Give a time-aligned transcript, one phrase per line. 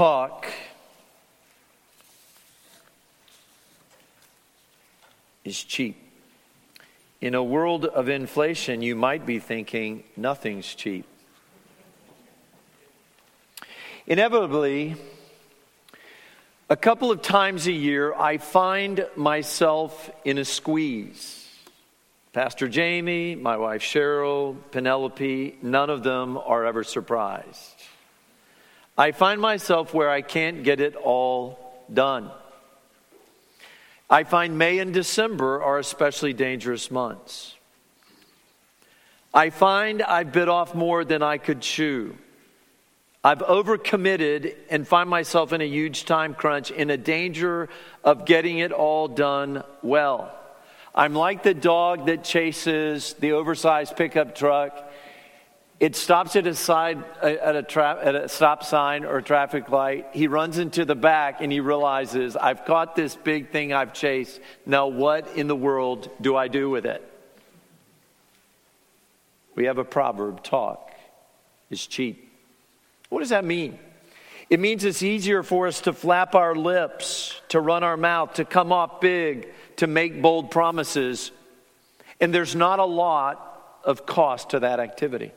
[0.00, 0.46] talk
[5.44, 5.94] is cheap.
[7.20, 11.04] In a world of inflation, you might be thinking nothing's cheap.
[14.06, 14.96] Inevitably,
[16.70, 21.46] a couple of times a year, I find myself in a squeeze.
[22.32, 27.74] Pastor Jamie, my wife Cheryl, Penelope, none of them are ever surprised.
[29.00, 31.58] I find myself where I can't get it all
[31.90, 32.30] done.
[34.10, 37.54] I find May and December are especially dangerous months.
[39.32, 42.14] I find I've bit off more than I could chew.
[43.24, 47.70] I've overcommitted and find myself in a huge time crunch in a danger
[48.04, 50.30] of getting it all done well.
[50.94, 54.92] I'm like the dog that chases the oversized pickup truck.
[55.80, 59.70] It stops at a side uh, at a, tra- at a stop sign or traffic
[59.70, 60.08] light.
[60.12, 64.40] He runs into the back and he realizes, I've caught this big thing I've chased.
[64.66, 67.02] Now, what in the world do I do with it?
[69.54, 70.92] We have a proverb talk
[71.70, 72.30] is cheap.
[73.08, 73.78] What does that mean?
[74.50, 78.44] It means it's easier for us to flap our lips, to run our mouth, to
[78.44, 81.30] come off big, to make bold promises.
[82.20, 85.32] And there's not a lot of cost to that activity.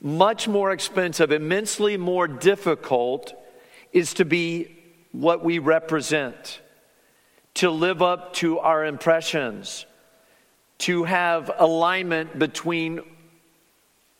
[0.00, 3.32] Much more expensive, immensely more difficult
[3.92, 4.76] is to be
[5.12, 6.60] what we represent,
[7.54, 9.86] to live up to our impressions,
[10.78, 13.00] to have alignment between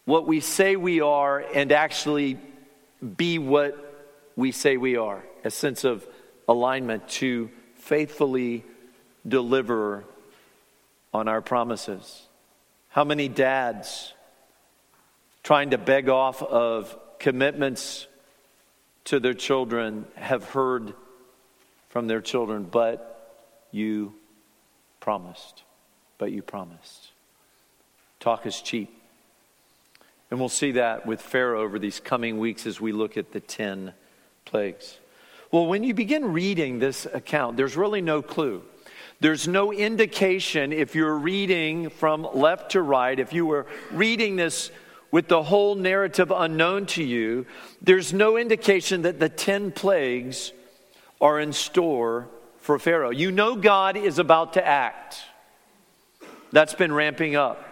[0.05, 2.39] what we say we are and actually
[3.17, 3.77] be what
[4.35, 6.05] we say we are, a sense of
[6.49, 8.65] alignment to faithfully
[9.27, 10.05] deliver
[11.13, 12.27] on our promises.
[12.89, 14.15] How many dads
[15.49, 18.07] trying to beg off of commitments
[19.03, 20.93] to their children have heard
[21.89, 23.41] from their children, but
[23.73, 24.13] you
[25.01, 25.63] promised.
[26.19, 27.13] But you promised.
[28.21, 28.95] Talk is cheap.
[30.31, 33.41] And we'll see that with Pharaoh over these coming weeks as we look at the
[33.41, 33.95] 10
[34.45, 34.99] plagues.
[35.51, 38.63] Well, when you begin reading this account, there's really no clue.
[39.21, 44.71] There's no indication if you're reading from left to right, if you were reading this
[45.11, 47.47] with the whole narrative unknown to you,
[47.81, 50.53] there's no indication that the 10 plagues
[51.21, 53.11] are in store for Pharaoh.
[53.11, 55.19] You know God is about to act,
[56.53, 57.65] that's been ramping up.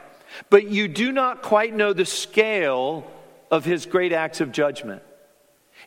[0.50, 3.10] But you do not quite know the scale
[3.50, 5.02] of his great acts of judgment.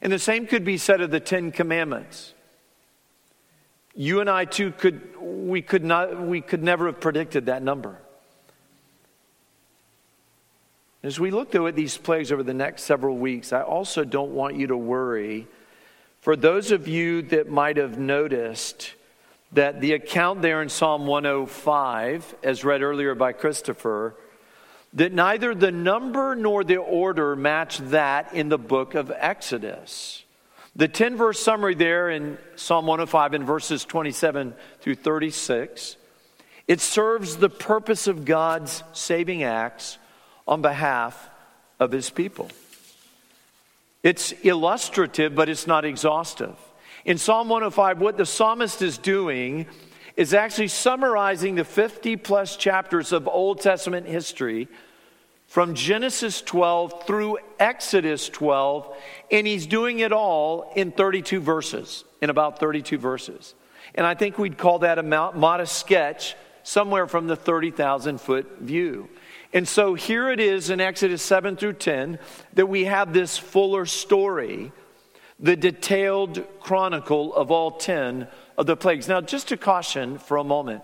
[0.02, 2.34] And the same could be said of the Ten Commandments.
[3.94, 8.00] You and I too could we could not we could never have predicted that number.
[11.02, 14.32] As we look though at these plagues over the next several weeks, I also don't
[14.32, 15.48] want you to worry.
[16.20, 18.94] For those of you that might have noticed
[19.54, 24.14] that the account there in Psalm 105, as read earlier by Christopher,
[24.94, 30.24] that neither the number nor the order match that in the book of Exodus.
[30.76, 35.96] The 10 verse summary there in Psalm 105 in verses 27 through 36,
[36.68, 39.98] it serves the purpose of God's saving acts
[40.50, 41.30] on behalf
[41.80, 42.50] of his people.
[44.02, 46.56] It's illustrative, but it's not exhaustive.
[47.06, 49.68] In Psalm 105, what the psalmist is doing
[50.18, 54.68] is actually summarizing the 50 plus chapters of Old Testament history
[55.48, 58.98] from Genesis 12 through Exodus 12,
[59.32, 63.54] and he's doing it all in 32 verses, in about 32 verses.
[63.94, 69.10] And I think we'd call that a modest sketch, somewhere from the 30,000 foot view.
[69.52, 72.20] And so here it is in Exodus 7 through 10
[72.54, 74.72] that we have this fuller story,
[75.40, 78.28] the detailed chronicle of all 10
[78.58, 79.08] of the plagues.
[79.08, 80.84] Now, just to caution for a moment,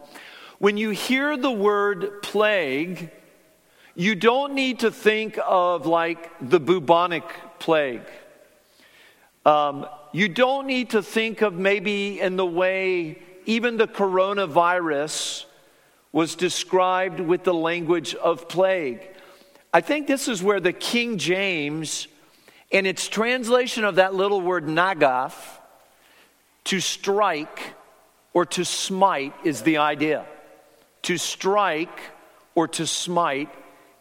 [0.57, 3.11] when you hear the word plague,
[3.93, 7.23] you don't need to think of like the bubonic
[7.59, 8.01] plague.
[9.45, 15.45] Um, you don't need to think of maybe in the way even the coronavirus
[16.15, 19.05] was described with the language of plague.
[19.73, 22.07] I think this is where the King James,
[22.71, 25.35] and its translation of that little word nagath,
[26.63, 27.73] to strike
[28.33, 30.25] or to smite, is the idea.
[31.01, 31.99] To strike
[32.55, 33.49] or to smite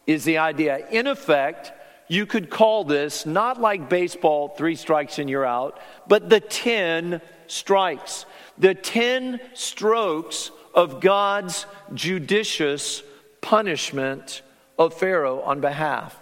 [0.07, 0.87] is the idea.
[0.91, 1.73] In effect,
[2.07, 7.19] you could call this not like baseball, three strikes and you're out, but the 10
[7.47, 8.25] strikes.
[8.57, 13.01] The 10 strokes of God's judicious
[13.41, 14.41] punishment
[14.77, 16.19] of Pharaoh on behalf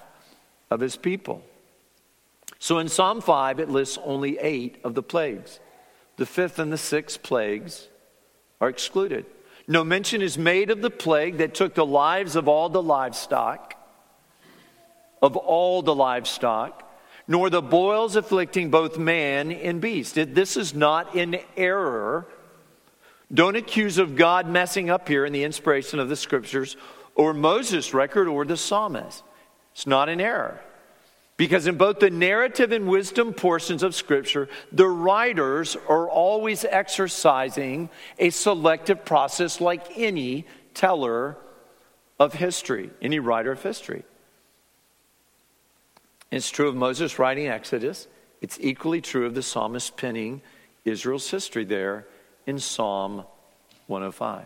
[0.70, 1.44] of his people.
[2.60, 5.60] So in Psalm 5, it lists only eight of the plagues.
[6.16, 7.88] The fifth and the sixth plagues
[8.62, 9.26] are excluded.
[9.68, 13.76] No mention is made of the plague that took the lives of all the livestock,
[15.22, 16.90] of all the livestock,
[17.28, 20.16] nor the boils afflicting both man and beast.
[20.16, 22.28] This is not in error.
[23.34, 26.78] Don't accuse of God messing up here in the inspiration of the scriptures
[27.16, 29.24] or Moses' record or the psalmist.
[29.74, 30.62] It's not an error.
[31.36, 37.90] Because in both the narrative and wisdom portions of Scripture, the writers are always exercising
[38.20, 40.46] a selective process like any
[40.76, 41.36] teller
[42.20, 44.04] of history, any writer of history.
[46.30, 48.08] It's true of Moses writing Exodus,
[48.42, 50.42] it's equally true of the psalmist penning
[50.86, 52.06] Israel's history there
[52.46, 53.26] in Psalm
[53.88, 54.46] 105.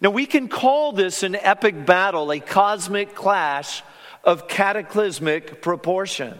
[0.00, 3.82] Now, we can call this an epic battle, a cosmic clash
[4.24, 6.38] of cataclysmic proportion.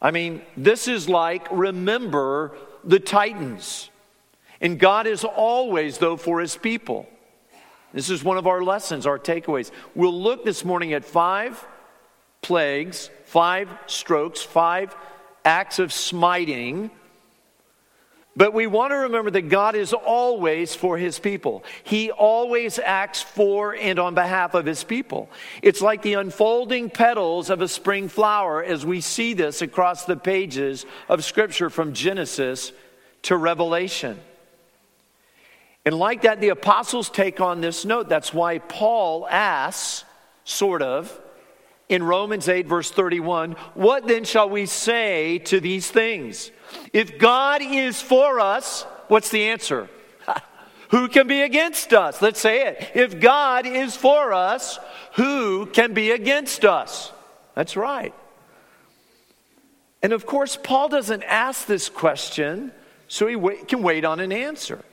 [0.00, 3.90] I mean, this is like remember the Titans.
[4.60, 7.08] And God is always, though, for his people.
[7.92, 9.70] This is one of our lessons, our takeaways.
[9.94, 11.64] We'll look this morning at five
[12.42, 14.94] plagues, five strokes, five
[15.44, 16.90] acts of smiting
[18.38, 21.64] but we want to remember that God is always for his people.
[21.82, 25.28] He always acts for and on behalf of his people.
[25.60, 30.14] It's like the unfolding petals of a spring flower as we see this across the
[30.14, 32.70] pages of Scripture from Genesis
[33.22, 34.20] to Revelation.
[35.84, 38.08] And like that, the apostles take on this note.
[38.08, 40.04] That's why Paul asks,
[40.44, 41.20] sort of,
[41.88, 46.50] in Romans 8, verse 31, What then shall we say to these things?
[46.92, 49.88] If God is for us, what's the answer?
[50.90, 52.20] who can be against us?
[52.20, 52.90] Let's say it.
[52.94, 54.78] If God is for us,
[55.14, 57.10] who can be against us?
[57.54, 58.14] That's right.
[60.02, 62.72] And of course, Paul doesn't ask this question
[63.08, 64.84] so he can wait on an answer.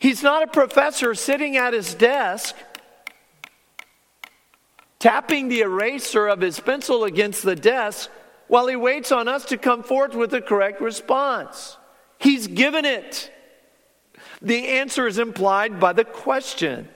[0.00, 2.56] He's not a professor sitting at his desk
[5.00, 8.08] tapping the eraser of his pencil against the desk
[8.46, 11.76] while he waits on us to come forth with the correct response.
[12.18, 13.32] He's given it.
[14.42, 16.88] The answer is implied by the question.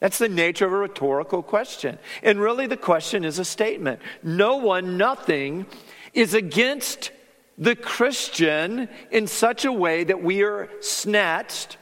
[0.00, 1.98] That's the nature of a rhetorical question.
[2.22, 4.00] And really, the question is a statement.
[4.22, 5.66] No one, nothing
[6.12, 7.12] is against
[7.58, 11.76] the Christian in such a way that we are snatched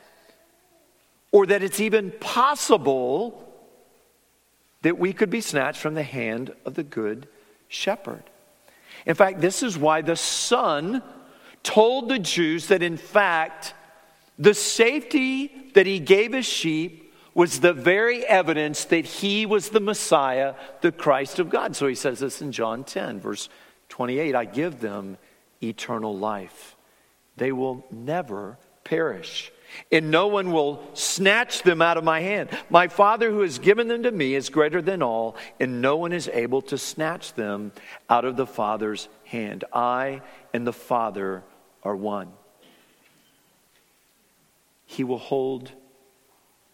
[1.33, 3.50] or that it's even possible
[4.83, 7.29] that we could be snatched from the hand of the good
[7.69, 8.23] shepherd.
[9.07, 11.03] In fact, this is why the Son
[11.63, 13.75] told the Jews that, in fact,
[14.39, 19.81] the safety that he gave his sheep was the very evidence that he was the
[19.81, 21.77] Messiah, the Christ of God.
[21.77, 23.49] So he says this in John 10, verse
[23.89, 25.17] 28 I give them
[25.63, 26.77] eternal life.
[27.37, 29.53] They will never perish
[29.91, 32.51] and no one will snatch them out of my hand.
[32.69, 36.13] My Father who has given them to me is greater than all, and no one
[36.13, 37.73] is able to snatch them
[38.09, 39.65] out of the Father's hand.
[39.73, 40.23] I
[40.53, 41.43] and the Father
[41.83, 42.33] are one.
[44.87, 45.71] He will hold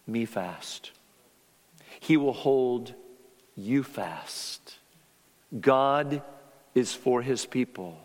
[0.07, 0.91] me fast.
[1.99, 2.93] He will hold
[3.55, 4.77] you fast.
[5.59, 6.21] God
[6.73, 7.97] is for his people,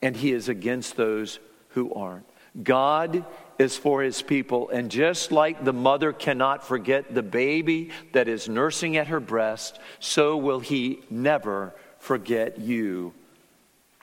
[0.00, 1.38] and he is against those
[1.70, 2.26] who aren't.
[2.62, 3.24] God
[3.58, 4.68] is for his people.
[4.70, 9.78] And just like the mother cannot forget the baby that is nursing at her breast,
[10.00, 13.14] so will he never forget you,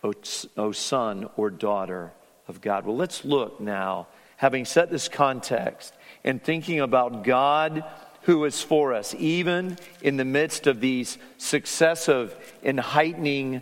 [0.03, 0.13] O,
[0.58, 2.12] o son or daughter
[2.48, 2.86] of God.
[2.86, 7.84] Well, let's look now, having set this context and thinking about God
[8.24, 13.62] who is for us, even in the midst of these successive and heightening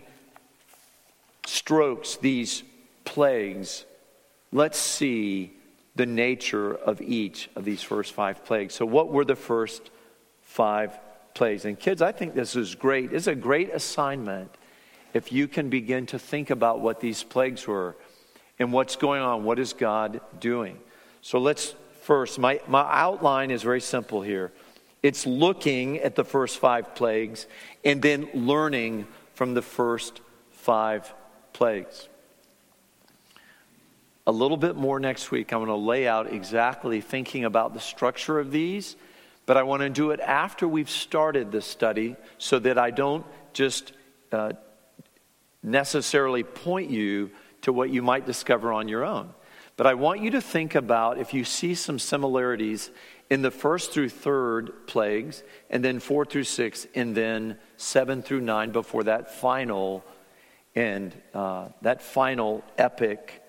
[1.46, 2.62] strokes, these
[3.04, 3.84] plagues.
[4.52, 5.57] Let's see
[5.98, 8.74] the nature of each of these first five plagues.
[8.74, 9.90] So, what were the first
[10.42, 10.96] five
[11.34, 11.64] plagues?
[11.64, 13.12] And, kids, I think this is great.
[13.12, 14.54] It's a great assignment
[15.12, 17.96] if you can begin to think about what these plagues were
[18.60, 19.42] and what's going on.
[19.42, 20.78] What is God doing?
[21.20, 24.52] So, let's first, my, my outline is very simple here.
[25.02, 27.48] It's looking at the first five plagues
[27.84, 30.20] and then learning from the first
[30.52, 31.12] five
[31.52, 32.08] plagues
[34.28, 35.54] a little bit more next week.
[35.54, 38.94] I'm going to lay out exactly thinking about the structure of these,
[39.46, 43.24] but I want to do it after we've started the study so that I don't
[43.54, 43.92] just
[44.30, 44.52] uh,
[45.62, 47.30] necessarily point you
[47.62, 49.32] to what you might discover on your own.
[49.78, 52.90] But I want you to think about if you see some similarities
[53.30, 58.42] in the first through third plagues, and then four through six, and then seven through
[58.42, 60.04] nine before that final
[60.74, 63.42] and uh, that final epic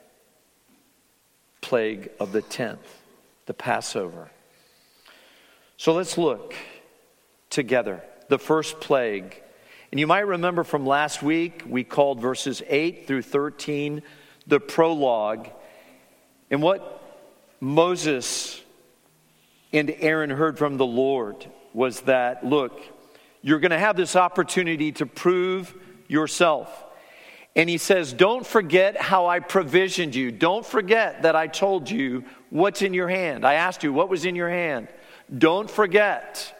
[1.61, 2.77] plague of the 10th,
[3.45, 4.29] the Passover.
[5.77, 6.53] So let's look
[7.49, 8.03] together.
[8.27, 9.41] The first plague.
[9.91, 14.03] And you might remember from last week, we called verses 8 through 13
[14.49, 15.47] the prologue.
[16.49, 17.01] And what
[17.59, 18.61] Moses
[19.71, 22.81] and Aaron heard from the Lord was that, look,
[23.41, 25.73] you're going to have this opportunity to prove
[26.07, 26.85] yourself.
[27.55, 30.31] And he says, Don't forget how I provisioned you.
[30.31, 33.45] Don't forget that I told you what's in your hand.
[33.45, 34.87] I asked you, what was in your hand?
[35.35, 36.55] Don't forget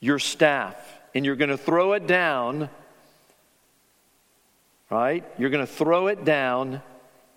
[0.00, 0.76] your staff.
[1.14, 2.68] And you're going to throw it down,
[4.90, 5.24] right?
[5.38, 6.82] You're going to throw it down.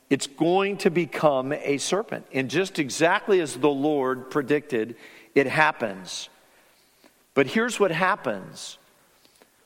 [0.09, 2.25] It's going to become a serpent.
[2.33, 4.95] And just exactly as the Lord predicted,
[5.33, 6.29] it happens.
[7.33, 8.77] But here's what happens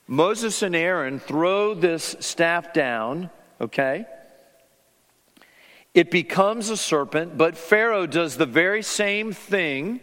[0.08, 3.30] Moses and Aaron throw this staff down,
[3.62, 4.06] okay?
[5.94, 10.00] It becomes a serpent, but Pharaoh does the very same thing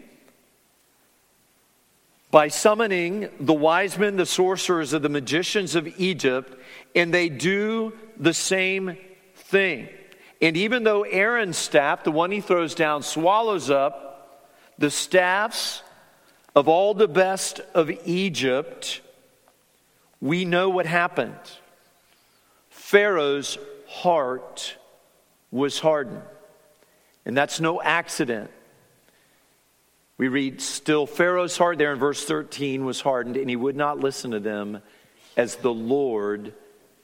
[2.30, 6.56] by summoning the wise men, the sorcerers, of the magicians of Egypt,
[6.94, 8.96] and they do the same
[9.34, 9.88] thing.
[10.40, 14.46] And even though Aaron's staff, the one he throws down, swallows up
[14.78, 15.82] the staffs
[16.54, 19.00] of all the best of Egypt,
[20.20, 21.38] we know what happened.
[22.68, 23.58] Pharaoh's
[23.88, 24.76] heart
[25.50, 26.22] was hardened.
[27.24, 28.50] And that's no accident.
[30.18, 33.98] We read, Still, Pharaoh's heart there in verse 13 was hardened, and he would not
[33.98, 34.82] listen to them
[35.36, 36.52] as the Lord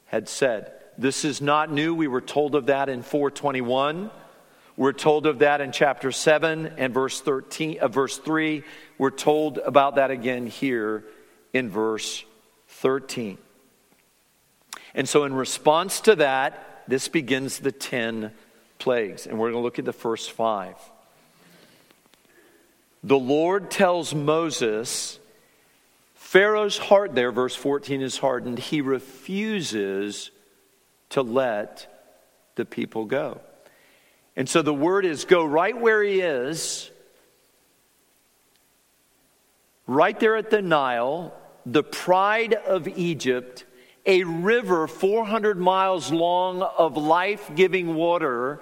[0.07, 0.73] had said.
[0.99, 1.95] This is not new.
[1.95, 4.11] We were told of that in 421.
[4.77, 8.63] We're told of that in chapter 7 and verse 13 uh, verse 3.
[8.99, 11.05] We're told about that again here
[11.55, 12.25] in verse
[12.77, 13.39] 13.
[14.95, 18.33] And so, in response to that, this begins the 10
[18.79, 19.27] plagues.
[19.27, 20.77] And we're going to look at the first five.
[23.03, 25.19] The Lord tells Moses,
[26.15, 28.59] Pharaoh's heart there, verse 14, is hardened.
[28.59, 30.31] He refuses
[31.11, 31.87] to let
[32.57, 33.41] the people go.
[34.35, 36.91] And so the word is go right where he is,
[39.87, 41.33] right there at the Nile,
[41.67, 43.65] the pride of Egypt,
[44.07, 48.61] a river 400 miles long of life giving water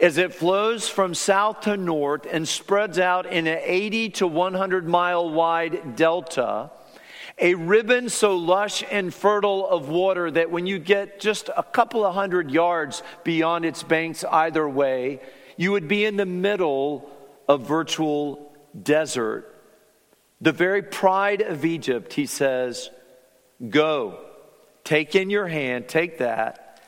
[0.00, 4.88] as it flows from south to north and spreads out in an 80 to 100
[4.88, 6.70] mile wide delta.
[7.38, 12.06] A ribbon so lush and fertile of water that when you get just a couple
[12.06, 15.20] of hundred yards beyond its banks either way,
[15.58, 17.10] you would be in the middle
[17.46, 19.55] of virtual desert
[20.40, 22.90] the very pride of Egypt, he says,
[23.68, 24.18] Go,
[24.84, 26.82] take in your hand, take that,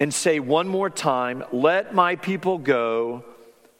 [0.00, 3.24] and say one more time, Let my people go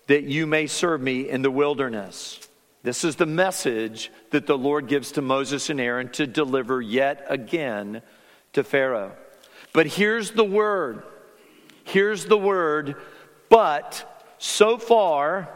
[0.07, 2.39] that you may serve me in the wilderness.
[2.83, 7.25] This is the message that the Lord gives to Moses and Aaron to deliver yet
[7.29, 8.03] again
[8.53, 9.13] to Pharaoh.
[9.73, 11.05] But here's the word.
[11.85, 12.97] Here's the word,
[13.49, 15.49] but so far,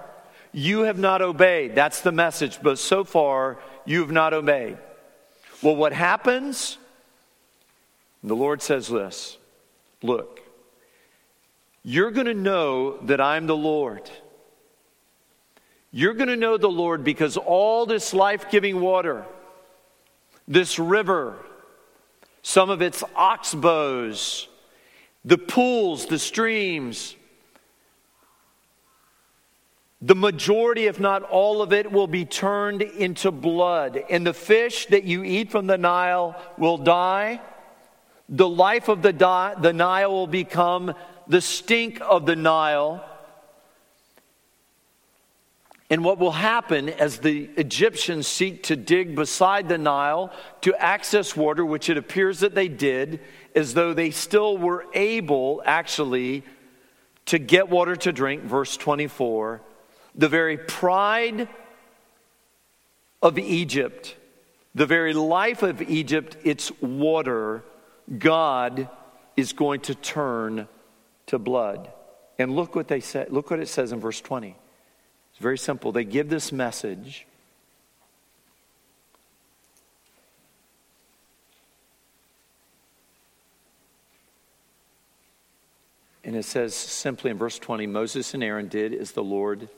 [0.56, 1.74] you have not obeyed.
[1.74, 4.78] That's the message, but so far, you have not obeyed.
[5.60, 6.78] Well, what happens?
[8.24, 9.36] The Lord says this
[10.02, 10.40] Look,
[11.84, 14.10] you're going to know that I'm the Lord.
[15.92, 19.26] You're going to know the Lord because all this life giving water,
[20.48, 21.36] this river,
[22.40, 24.48] some of its oxbows,
[25.22, 27.14] the pools, the streams,
[30.06, 34.04] the majority, if not all of it, will be turned into blood.
[34.08, 37.40] And the fish that you eat from the Nile will die.
[38.28, 40.94] The life of the, di- the Nile will become
[41.26, 43.04] the stink of the Nile.
[45.90, 51.36] And what will happen as the Egyptians seek to dig beside the Nile to access
[51.36, 53.18] water, which it appears that they did,
[53.56, 56.44] as though they still were able actually
[57.24, 59.62] to get water to drink, verse 24
[60.16, 61.48] the very pride
[63.22, 64.16] of Egypt,
[64.74, 67.62] the very life of Egypt, its water,
[68.18, 68.88] God
[69.36, 70.68] is going to turn
[71.26, 71.90] to blood.
[72.38, 74.56] And look what they say, look what it says in verse 20.
[75.30, 75.92] It's very simple.
[75.92, 77.26] They give this message.
[86.24, 89.68] And it says simply in verse 20 Moses and Aaron did as the Lord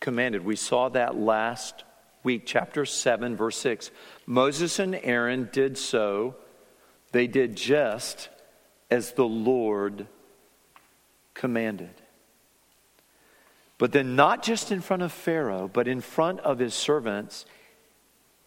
[0.00, 0.44] commanded.
[0.44, 1.84] We saw that last
[2.22, 3.90] week, chapter 7, verse 6.
[4.26, 6.34] Moses and Aaron did so
[7.12, 8.28] they did just
[8.90, 10.06] as the Lord
[11.34, 11.94] commanded.
[13.78, 17.46] But then, not just in front of Pharaoh, but in front of his servants,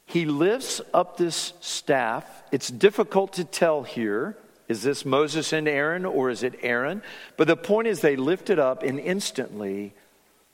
[0.05, 2.43] he lifts up this staff.
[2.51, 4.37] It's difficult to tell here.
[4.67, 7.01] Is this Moses and Aaron or is it Aaron?
[7.35, 9.93] But the point is, they lift it up, and instantly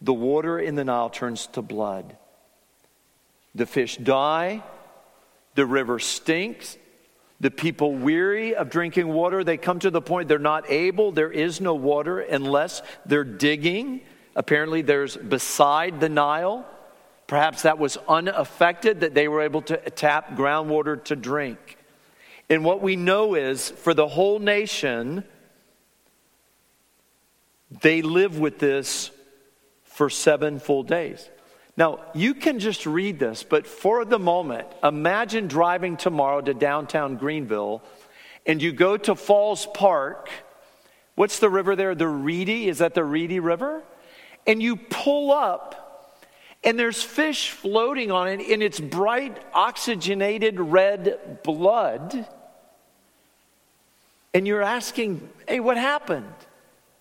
[0.02, 2.16] the water in the Nile turns to blood.
[3.56, 4.64] The fish die,
[5.56, 6.78] the river stinks,
[7.40, 9.44] the people weary of drinking water.
[9.44, 14.02] They come to the point they're not able, there is no water unless they're digging.
[14.36, 16.66] Apparently, there's beside the Nile.
[17.28, 21.78] Perhaps that was unaffected, that they were able to tap groundwater to drink.
[22.50, 25.24] And what we know is for the whole nation,
[27.82, 29.12] they live with this
[30.00, 31.30] for seven full days.
[31.76, 37.18] Now, you can just read this, but for the moment, imagine driving tomorrow to downtown
[37.18, 37.84] Greenville
[38.46, 40.30] and you go to Falls Park.
[41.16, 41.96] What's the river there?
[41.96, 42.70] The Reedy?
[42.70, 43.84] Is that the Reedy River?
[44.48, 46.16] And you pull up
[46.64, 52.26] and there's fish floating on it in its bright oxygenated red blood.
[54.34, 56.34] And you're asking, hey, what happened?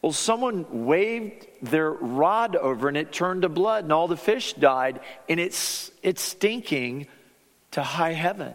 [0.01, 4.53] Well, someone waved their rod over and it turned to blood and all the fish
[4.53, 7.09] died and it's, it's stinking
[7.73, 8.55] to high heaven.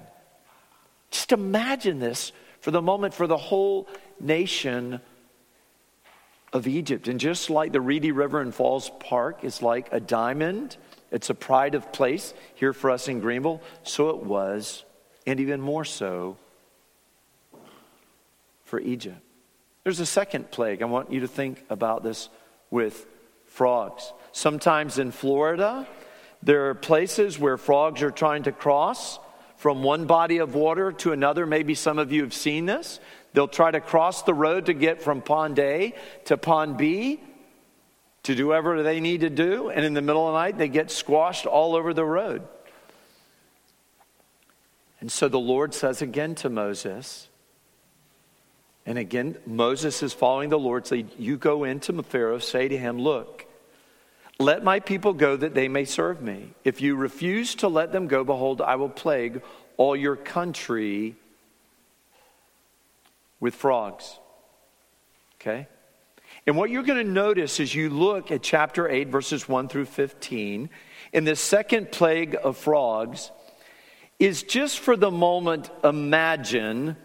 [1.12, 2.32] Just imagine this
[2.62, 3.88] for the moment for the whole
[4.20, 5.02] nation
[6.54, 7.08] of Egypt.
[7.08, 10.78] And just like the Reedy River in Falls Park is like a diamond,
[11.12, 14.86] it's a pride of place here for us in Greenville, so it was,
[15.28, 16.38] and even more so
[18.64, 19.20] for Egypt.
[19.84, 20.82] There's a second plague.
[20.82, 22.30] I want you to think about this
[22.72, 23.06] with
[23.48, 24.14] frogs.
[24.32, 25.88] Sometimes in Florida,
[26.42, 29.20] there are places where frogs are trying to cross
[29.58, 31.46] from one body of water to another.
[31.46, 33.00] Maybe some of you have seen this.
[33.34, 35.94] They'll try to cross the road to get from pond A
[36.26, 37.20] to pond B
[38.24, 40.70] to do whatever they need to do, and in the middle of the night, they
[40.70, 42.42] get squashed all over the road.
[45.02, 47.28] And so the Lord says again to Moses,
[48.86, 50.86] and again, Moses is following the Lord.
[50.86, 53.46] Say, You go into Pharaoh, say to him, Look,
[54.40, 56.54] let my people go that they may serve me.
[56.64, 59.42] If you refuse to let them go, behold, I will plague
[59.78, 61.16] all your country
[63.40, 64.20] with frogs.
[65.40, 65.68] Okay?
[66.46, 69.86] And what you're going to notice as you look at chapter 8, verses 1 through
[69.86, 70.70] 15,
[71.14, 73.32] in the second plague of frogs,
[74.20, 76.98] is just for the moment imagine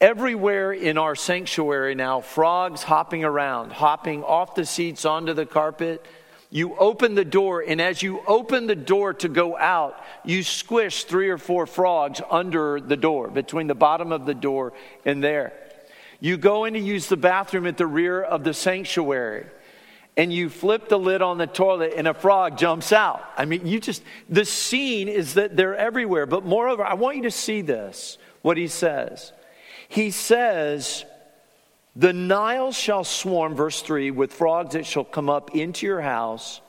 [0.00, 6.04] Everywhere in our sanctuary now, frogs hopping around, hopping off the seats onto the carpet.
[6.50, 11.04] You open the door, and as you open the door to go out, you squish
[11.04, 14.74] three or four frogs under the door, between the bottom of the door
[15.06, 15.54] and there.
[16.20, 19.46] You go in to use the bathroom at the rear of the sanctuary,
[20.14, 23.24] and you flip the lid on the toilet, and a frog jumps out.
[23.36, 26.26] I mean, you just, the scene is that they're everywhere.
[26.26, 29.32] But moreover, I want you to see this, what he says.
[29.88, 31.04] He says,
[31.94, 36.60] The Nile shall swarm, verse 3, with frogs that shall come up into your house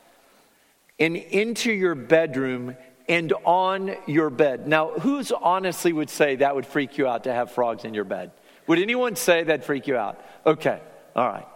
[0.99, 2.75] and into your bedroom
[3.08, 4.67] and on your bed.
[4.67, 8.03] Now, who's honestly would say that would freak you out to have frogs in your
[8.03, 8.32] bed?
[8.67, 10.21] Would anyone say that'd freak you out?
[10.45, 10.80] Okay,
[11.15, 11.47] all right.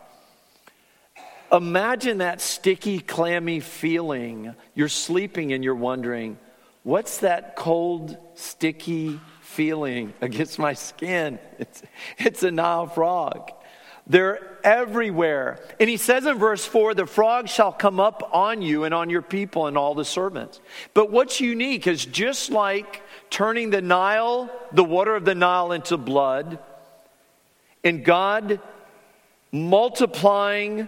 [1.52, 4.56] Imagine that sticky, clammy feeling.
[4.74, 6.38] You're sleeping and you're wondering,
[6.84, 9.20] what's that cold, sticky
[9.52, 11.40] feeling against my skin.
[11.60, 11.84] It's,
[12.18, 13.52] it's a Nile frog.
[14.08, 15.60] They're everywhere.
[15.80, 19.10] And he says in verse 4 the frog shall come up on you and on
[19.10, 20.60] your people and all the servants.
[20.94, 25.98] But what's unique is just like turning the Nile, the water of the Nile, into
[25.98, 26.60] blood,
[27.84, 28.60] and God
[29.52, 30.88] multiplying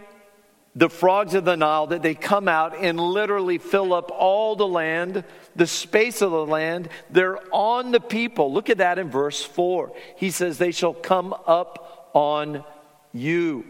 [0.76, 4.68] the frogs of the Nile, that they come out and literally fill up all the
[4.68, 5.24] land,
[5.56, 6.90] the space of the land.
[7.12, 8.52] They're on the people.
[8.52, 9.94] Look at that in verse 4.
[10.16, 12.64] He says, They shall come up on
[13.12, 13.66] you.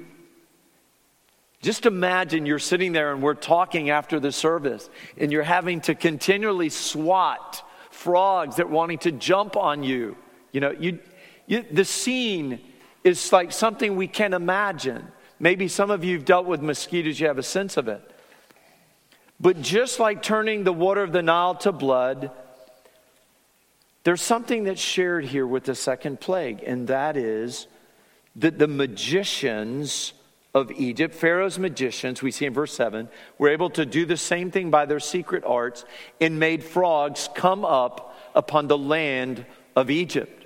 [1.61, 5.95] Just imagine you're sitting there and we're talking after the service, and you're having to
[5.95, 10.17] continually swat frogs that are wanting to jump on you.
[10.51, 10.99] You know, you,
[11.47, 12.59] you, the scene
[13.03, 15.07] is like something we can imagine.
[15.43, 18.01] Maybe some of you have dealt with mosquitoes, you have a sense of it.
[19.41, 22.32] But just like turning the water of the Nile to blood,
[24.06, 27.67] there's something that's shared here with the second plague, and that is
[28.38, 30.13] that the magicians
[30.53, 34.49] of Egypt, Pharaoh's magicians, we see in verse 7, were able to do the same
[34.49, 35.84] thing by their secret arts
[36.21, 40.45] and made frogs come up upon the land of Egypt.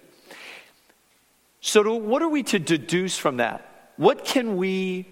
[1.61, 3.66] So, what are we to deduce from that?
[3.97, 5.07] What can we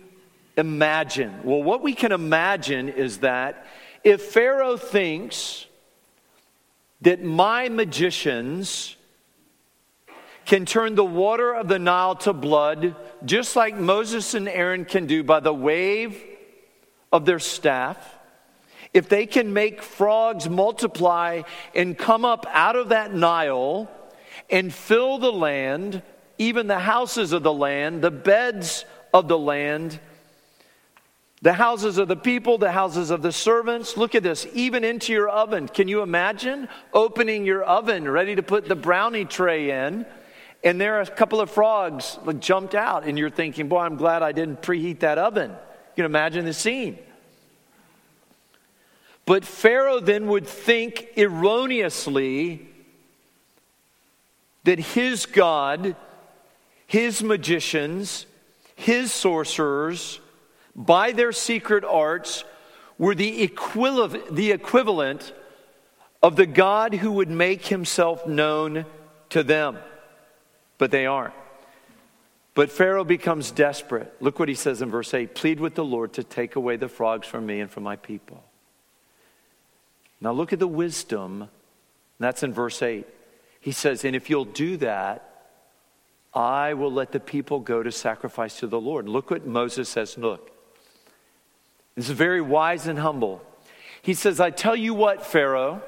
[0.58, 1.41] imagine?
[1.43, 3.65] Well, what we can imagine is that
[4.04, 5.65] if Pharaoh thinks
[7.02, 8.95] that my magicians
[10.45, 12.95] can turn the water of the Nile to blood,
[13.26, 16.21] just like Moses and Aaron can do by the wave
[17.12, 17.98] of their staff,
[18.93, 21.41] if they can make frogs multiply
[21.74, 23.89] and come up out of that Nile
[24.50, 26.04] and fill the land,
[26.38, 30.00] even the houses of the land, the beds of the land,
[31.41, 33.98] the houses of the people, the houses of the servants.
[33.98, 35.67] Look at this, even into your oven.
[35.67, 40.06] Can you imagine opening your oven, ready to put the brownie tray in?
[40.63, 43.98] And there are a couple of frogs like, jumped out, and you're thinking, Boy, I'm
[43.98, 45.52] glad I didn't preheat that oven.
[45.52, 46.98] You can imagine the scene.
[49.26, 52.67] But Pharaoh then would think erroneously
[54.63, 55.95] that his God,
[56.88, 58.26] his magicians,
[58.76, 60.19] his sorcerers,
[60.76, 62.43] by their secret arts,
[62.98, 65.34] were the equivalent, the equivalent
[66.21, 68.86] of the God who would make himself known
[69.30, 69.78] to them.
[70.78, 71.34] But they aren't.
[72.54, 74.13] But Pharaoh becomes desperate.
[74.21, 76.88] Look what he says in verse 8 Plead with the Lord to take away the
[76.88, 78.43] frogs from me and from my people.
[80.21, 81.50] Now look at the wisdom.
[82.17, 83.06] That's in verse 8.
[83.60, 85.35] He says, And if you'll do that,
[86.36, 89.08] I will let the people go to sacrifice to the Lord.
[89.08, 90.17] Look what Moses says.
[90.17, 90.52] Look,
[91.95, 93.41] this is very wise and humble.
[94.02, 95.82] He says, I tell you what, Pharaoh,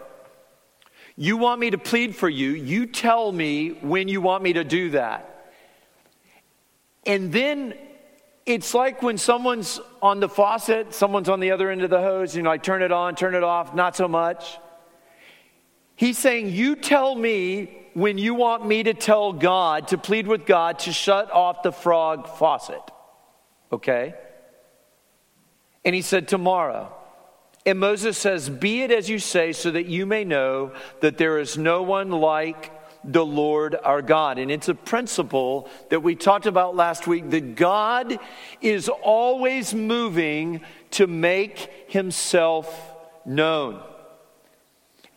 [1.18, 2.52] you want me to plead for you.
[2.52, 5.52] You tell me when you want me to do that.
[7.06, 7.74] And then
[8.46, 12.36] it's like when someone's on the faucet, someone's on the other end of the hose,
[12.36, 14.58] you know, I turn it on, turn it off, not so much.
[15.98, 20.46] He's saying, You tell me when you want me to tell God, to plead with
[20.46, 22.92] God to shut off the frog faucet.
[23.72, 24.14] Okay?
[25.84, 26.94] And he said, Tomorrow.
[27.66, 31.40] And Moses says, Be it as you say, so that you may know that there
[31.40, 32.72] is no one like
[33.04, 34.38] the Lord our God.
[34.38, 38.20] And it's a principle that we talked about last week that God
[38.62, 42.94] is always moving to make himself
[43.26, 43.82] known.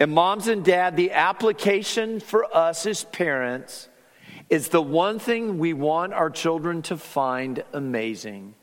[0.00, 3.88] And moms and dad, the application for us as parents
[4.48, 8.54] is the one thing we want our children to find amazing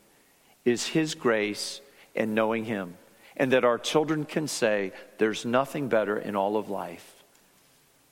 [0.64, 1.80] is his grace
[2.16, 2.96] and knowing him.
[3.36, 7.22] And that our children can say, there's nothing better in all of life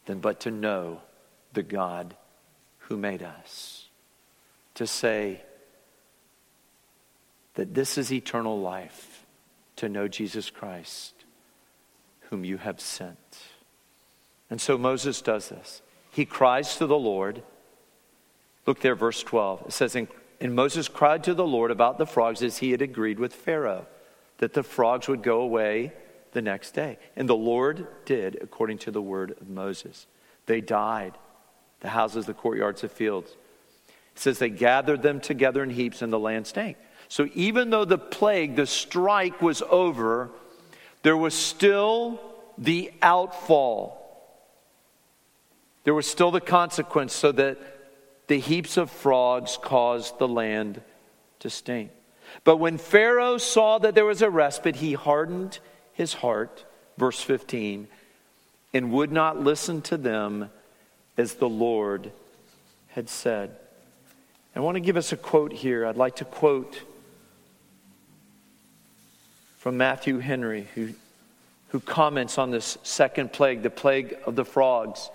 [0.04, 1.00] than but to know
[1.52, 2.14] the God
[2.78, 3.88] who made us.
[4.74, 5.42] To say
[7.54, 9.26] that this is eternal life,
[9.76, 11.15] to know Jesus Christ,
[12.30, 13.38] whom you have sent.
[14.50, 15.82] And so Moses does this.
[16.10, 17.42] He cries to the Lord.
[18.66, 19.64] Look there, verse 12.
[19.66, 23.18] It says, And Moses cried to the Lord about the frogs as he had agreed
[23.18, 23.86] with Pharaoh,
[24.38, 25.92] that the frogs would go away
[26.32, 26.98] the next day.
[27.16, 30.06] And the Lord did according to the word of Moses.
[30.46, 31.14] They died
[31.80, 33.30] the houses, the courtyards, the fields.
[34.14, 36.76] It says they gathered them together in heaps and the land stank.
[37.08, 40.30] So even though the plague, the strike was over,
[41.06, 42.20] there was still
[42.58, 43.96] the outfall.
[45.84, 47.58] There was still the consequence, so that
[48.26, 50.80] the heaps of frogs caused the land
[51.38, 51.92] to stink.
[52.42, 55.60] But when Pharaoh saw that there was a respite, he hardened
[55.92, 56.64] his heart,
[56.98, 57.86] verse 15,
[58.74, 60.50] and would not listen to them
[61.16, 62.10] as the Lord
[62.88, 63.54] had said.
[64.56, 65.86] I want to give us a quote here.
[65.86, 66.80] I'd like to quote
[69.66, 70.90] from Matthew Henry, who,
[71.70, 75.10] who comments on this second plague, the plague of the frogs,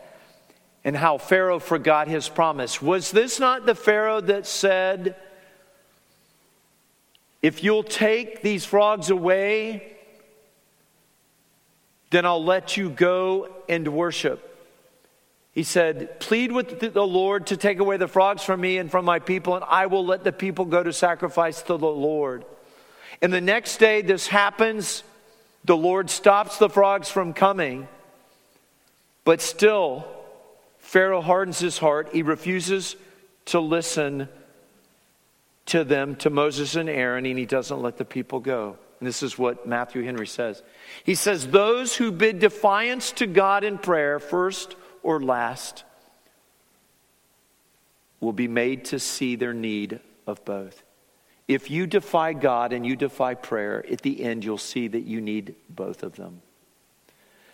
[0.84, 2.82] and how Pharaoh forgot his promise.
[2.82, 5.16] Was this not the Pharaoh that said,
[7.42, 9.96] If you'll take these frogs away,
[12.10, 14.70] then I'll let you go and worship?
[15.54, 19.06] He said, Plead with the Lord to take away the frogs from me and from
[19.06, 22.44] my people, and I will let the people go to sacrifice to the Lord.
[23.22, 25.04] And the next day, this happens.
[25.66, 27.88] The Lord stops the frogs from coming,
[29.26, 30.06] but still,
[30.80, 32.10] Pharaoh hardens his heart.
[32.12, 32.96] He refuses
[33.46, 34.28] to listen
[35.68, 38.78] to them, to Moses and Aaron, and he doesn't let the people go.
[39.00, 40.62] And this is what Matthew Henry says.
[41.04, 45.84] He says, Those who bid defiance to God in prayer first or last
[48.20, 50.84] will be made to see their need of both.
[51.54, 55.20] If you defy God and you defy prayer, at the end you'll see that you
[55.20, 56.42] need both of them.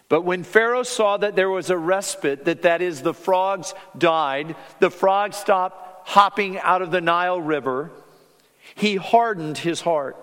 [0.07, 4.55] But when Pharaoh saw that there was a respite, that that is, the frogs died,
[4.79, 7.89] the frogs stopped hopping out of the Nile River,
[8.75, 10.15] he hardened his heart.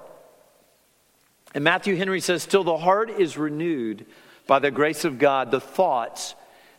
[1.52, 4.06] And Matthew Henry says, Till the heart is renewed
[4.46, 6.36] by the grace of God, the thoughts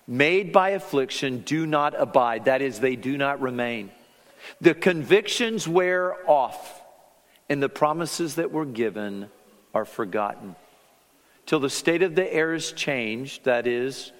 [0.08, 2.46] made by affliction do not abide.
[2.46, 3.92] That is, they do not remain.
[4.62, 6.75] The convictions wear off,
[7.50, 9.30] and the promises that were given
[9.74, 10.56] are forgotten.
[11.46, 14.12] Till the state of the air is changed, that is,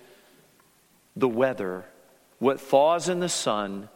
[1.16, 1.86] the weather,
[2.40, 3.90] what thaws in the sun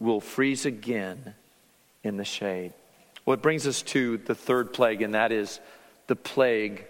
[0.00, 1.34] will freeze again
[2.02, 2.74] in the shade.
[3.24, 5.60] Well, it brings us to the third plague, and that is
[6.08, 6.84] the plague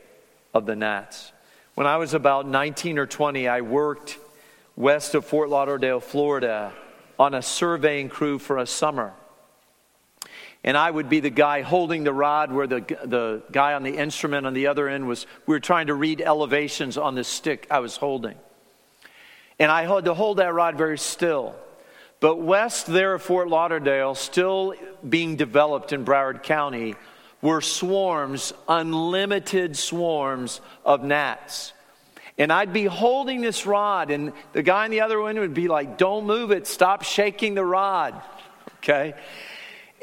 [0.52, 1.33] of the gnats.
[1.74, 4.18] When I was about 19 or 20, I worked
[4.76, 6.72] west of Fort Lauderdale, Florida,
[7.18, 9.12] on a surveying crew for a summer.
[10.64, 13.96] And I would be the guy holding the rod where the, the guy on the
[13.96, 17.66] instrument on the other end was, we were trying to read elevations on the stick
[17.70, 18.35] I was holding.
[19.59, 21.55] And I had to hold that rod very still.
[22.18, 24.74] But west there of Fort Lauderdale, still
[25.07, 26.94] being developed in Broward County,
[27.42, 31.74] were swarms, unlimited swarms of gnats.
[32.38, 35.68] And I'd be holding this rod, and the guy on the other end would be
[35.68, 38.20] like, Don't move it, stop shaking the rod.
[38.79, 39.14] Okay?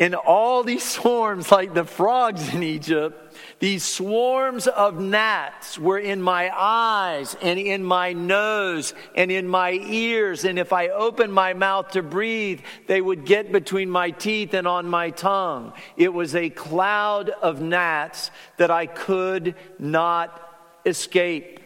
[0.01, 6.23] And all these swarms, like the frogs in Egypt, these swarms of gnats were in
[6.23, 10.43] my eyes and in my nose and in my ears.
[10.43, 14.67] And if I opened my mouth to breathe, they would get between my teeth and
[14.67, 15.71] on my tongue.
[15.95, 20.35] It was a cloud of gnats that I could not
[20.83, 21.59] escape.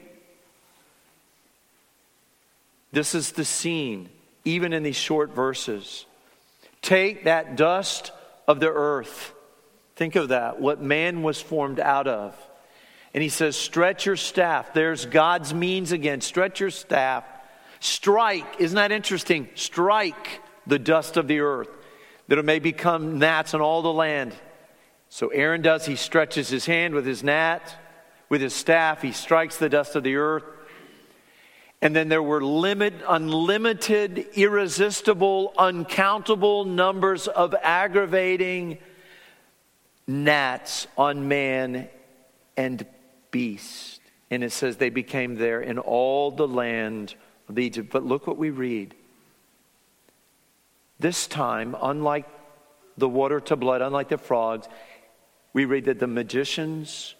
[2.91, 4.09] This is the scene,
[4.43, 6.05] even in these short verses.
[6.81, 8.11] Take that dust
[8.47, 9.33] of the earth.
[9.95, 12.35] Think of that, what man was formed out of.
[13.13, 14.73] And he says, Stretch your staff.
[14.73, 16.19] There's God's means again.
[16.21, 17.23] Stretch your staff.
[17.79, 18.59] Strike.
[18.59, 19.49] Isn't that interesting?
[19.55, 21.69] Strike the dust of the earth,
[22.27, 24.33] that it may become gnats on all the land.
[25.09, 27.73] So Aaron does, he stretches his hand with his gnat,
[28.27, 30.43] with his staff, he strikes the dust of the earth.
[31.81, 38.79] And then there were limit, unlimited, irresistible, uncountable numbers of aggravating
[40.07, 41.89] gnats on man
[42.55, 42.85] and
[43.31, 43.99] beast.
[44.31, 47.15] And it says they became there in all the land
[47.49, 47.89] of Egypt.
[47.91, 48.95] But look what we read.
[50.99, 52.25] This time, unlike
[52.97, 54.67] the water to blood, unlike the frogs,
[55.53, 57.15] we read that the magicians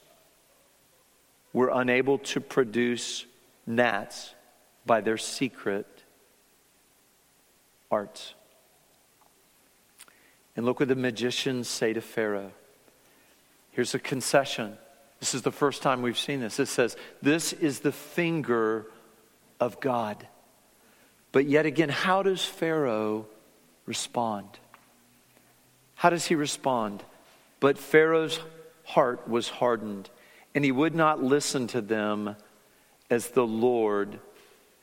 [1.52, 3.26] were unable to produce
[3.68, 4.35] gnats
[4.86, 5.88] by their secret
[7.92, 8.34] arts.
[10.56, 12.52] And look what the magicians say to Pharaoh.
[13.72, 14.78] Here's a concession.
[15.20, 16.60] This is the first time we've seen this.
[16.60, 18.86] It says, This is the finger
[19.60, 20.26] of God.
[21.32, 23.26] But yet again, how does Pharaoh
[23.86, 24.48] respond?
[25.96, 27.04] How does he respond?
[27.60, 28.40] But Pharaoh's
[28.84, 30.10] heart was hardened,
[30.54, 32.36] and he would not listen to them
[33.10, 34.20] as the Lord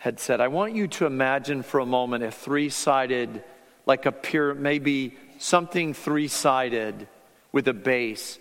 [0.03, 0.41] had said.
[0.41, 3.45] I want you to imagine for a moment a three sided,
[3.87, 7.07] like a pyramid, maybe something three sided
[7.53, 8.41] with a base.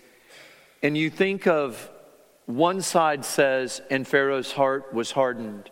[0.82, 1.88] And you think of
[2.46, 5.70] one side says, and Pharaoh's heart was hardened.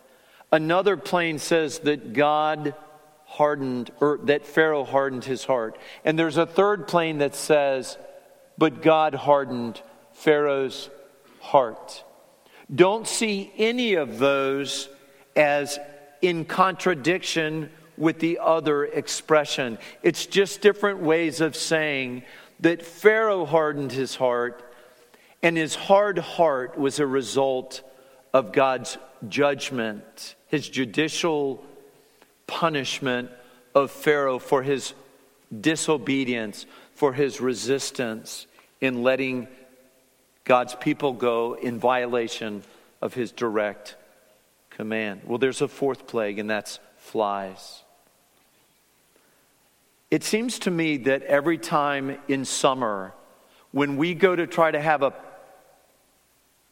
[0.52, 2.76] Another plane says that God
[3.24, 5.76] hardened, or that Pharaoh hardened his heart.
[6.04, 7.98] And there's a third plane that says,
[8.56, 10.88] but God hardened Pharaoh's
[11.40, 12.04] heart.
[12.72, 14.88] Don't see any of those
[15.36, 15.78] as
[16.22, 19.78] in contradiction with the other expression.
[20.02, 22.22] It's just different ways of saying
[22.60, 24.62] that Pharaoh hardened his heart,
[25.42, 27.82] and his hard heart was a result
[28.32, 31.64] of God's judgment, his judicial
[32.46, 33.30] punishment
[33.74, 34.94] of Pharaoh for his
[35.60, 38.46] disobedience, for his resistance
[38.80, 39.48] in letting
[40.44, 42.62] God's people go in violation
[43.00, 43.96] of his direct
[44.70, 45.22] command.
[45.24, 47.82] Well, there's a fourth plague, and that's flies.
[50.10, 53.12] It seems to me that every time in summer,
[53.72, 55.12] when we go to try to have a,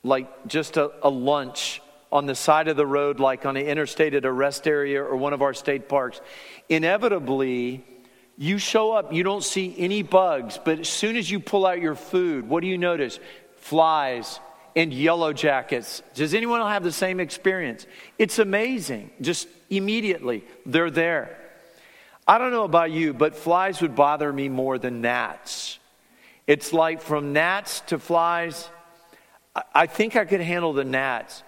[0.03, 1.81] like just a, a lunch
[2.11, 5.17] on the side of the road, like on an interstate at a rest area or
[5.17, 6.21] one of our state parks,
[6.69, 7.85] inevitably,
[8.37, 11.81] you show up, you don't see any bugs, but as soon as you pull out
[11.81, 13.21] your food, what do you notice?
[13.57, 14.41] Flies
[14.79, 16.05] and yellow jackets.
[16.15, 17.85] Does anyone have the same experience?
[18.17, 19.11] It's amazing.
[19.21, 21.37] Just immediately, they're there.
[22.29, 25.81] I don't know about you, but flies would bother me more than gnats.
[26.47, 28.69] It's like from gnats to flies,
[29.75, 31.43] I think I could handle the gnats.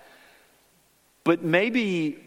[1.23, 2.19] But maybe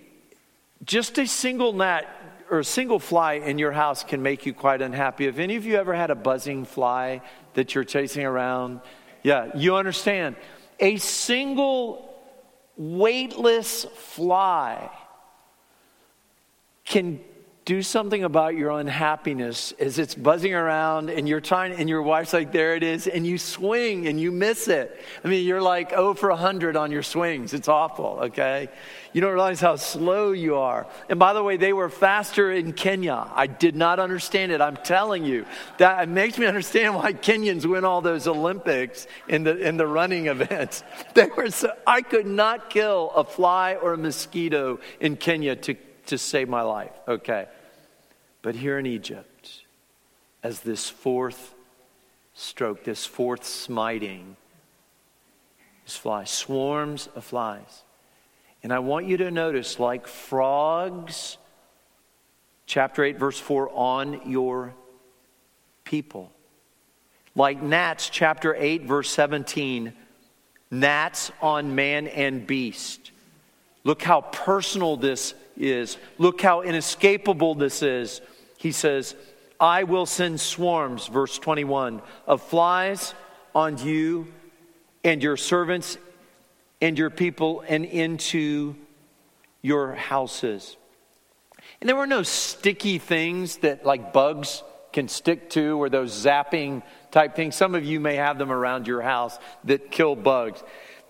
[0.86, 2.08] just a single gnat
[2.50, 5.26] or a single fly in your house can make you quite unhappy.
[5.26, 7.22] Have any of you ever had a buzzing fly
[7.56, 8.80] that you're chasing around?
[9.22, 10.38] Yeah, you understand.
[10.84, 12.14] A single
[12.76, 14.92] weightless fly
[16.84, 17.24] can
[17.66, 22.34] do something about your unhappiness as it's buzzing around and you're trying and your wife's
[22.34, 25.02] like there it is and you swing and you miss it.
[25.24, 27.54] I mean you're like oh for 100 on your swings.
[27.54, 28.68] It's awful okay?
[29.14, 30.88] You don't realize how slow you are.
[31.08, 33.30] And by the way they were faster in kenya.
[33.34, 34.60] I did not understand it.
[34.60, 35.46] I'm telling you.
[35.78, 39.88] That it makes me understand why kenyans win all those olympics in the in the
[39.88, 40.84] running events.
[41.14, 45.76] They were so i could not kill a fly or a mosquito in kenya to
[46.08, 46.92] to save my life.
[47.08, 47.48] Okay.
[48.42, 49.64] But here in Egypt,
[50.44, 51.54] as this fourth
[52.34, 54.36] stroke, this fourth smiting,
[55.88, 57.84] is flies, swarms of flies.
[58.64, 61.38] And I want you to notice, like frogs,
[62.66, 64.74] chapter 8, verse 4, on your
[65.84, 66.32] people.
[67.36, 69.94] Like gnats, chapter 8, verse 17,
[70.72, 73.12] gnats on man and beast.
[73.84, 75.98] Look how personal this is.
[76.18, 78.22] Look how inescapable this is.
[78.58, 79.16] He says,
[79.60, 83.14] I will send swarms, verse 21, of flies
[83.56, 84.28] on you
[85.04, 85.98] and your servants
[86.82, 88.76] and your people and into
[89.62, 90.76] your houses.
[91.80, 96.84] And there were no sticky things that like bugs can stick to or those zapping
[97.12, 97.56] type things.
[97.56, 100.64] Some of you may have them around your house that kill bugs.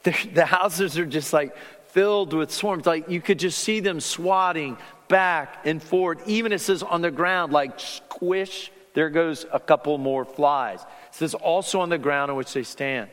[0.04, 1.56] The, the houses are just like
[1.94, 2.86] filled with swarms.
[2.88, 4.78] Like you could just see them swatting
[5.08, 6.28] back and forth.
[6.28, 10.82] Even it says on the ground, like squish, there goes a couple more flies.
[10.82, 13.10] It says also on the ground on which they stand.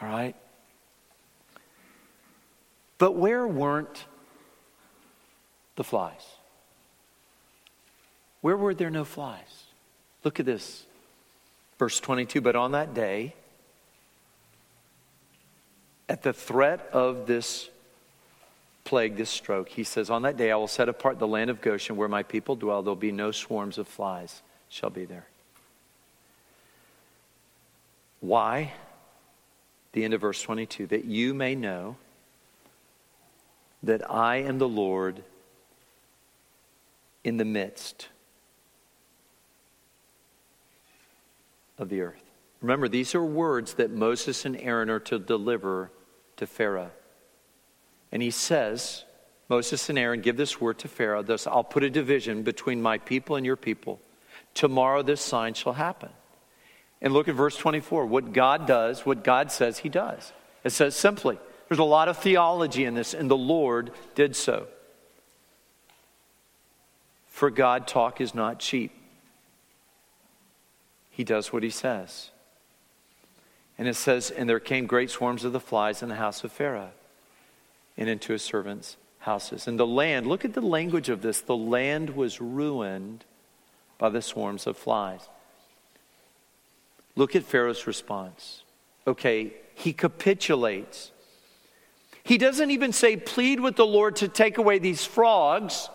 [0.00, 0.34] All right?
[2.96, 4.06] But where weren't
[5.76, 6.24] the flies?
[8.40, 9.64] Where were there no flies?
[10.24, 10.86] Look at this.
[11.78, 13.34] Verse 22 But on that day,
[16.08, 17.68] at the threat of this
[18.84, 21.60] plague, this stroke, he says, On that day I will set apart the land of
[21.60, 22.82] Goshen where my people dwell.
[22.82, 25.26] There'll be no swarms of flies shall be there.
[28.20, 28.72] Why?
[29.92, 31.96] The end of verse 22 that you may know
[33.82, 35.22] that I am the Lord
[37.22, 38.08] in the midst
[41.78, 42.22] of the earth.
[42.60, 45.90] Remember, these are words that Moses and Aaron are to deliver
[46.38, 46.90] to Pharaoh.
[48.10, 49.04] And he says,
[49.48, 51.22] Moses and Aaron, give this word to Pharaoh.
[51.22, 54.00] Thus, I'll put a division between my people and your people.
[54.54, 56.10] Tomorrow, this sign shall happen.
[57.00, 58.06] And look at verse 24.
[58.06, 60.32] What God does, what God says, he does.
[60.64, 64.66] It says simply, there's a lot of theology in this, and the Lord did so.
[67.26, 68.90] For God, talk is not cheap.
[71.10, 72.30] He does what he says.
[73.78, 76.52] And it says, And there came great swarms of the flies in the house of
[76.52, 76.90] Pharaoh
[77.96, 79.68] and into his servants' houses.
[79.68, 83.24] And the land, look at the language of this the land was ruined
[83.98, 85.28] by the swarms of flies.
[87.16, 88.62] Look at Pharaoh's response.
[89.06, 91.12] Okay, he capitulates.
[92.22, 95.88] He doesn't even say, plead with the Lord to take away these frogs.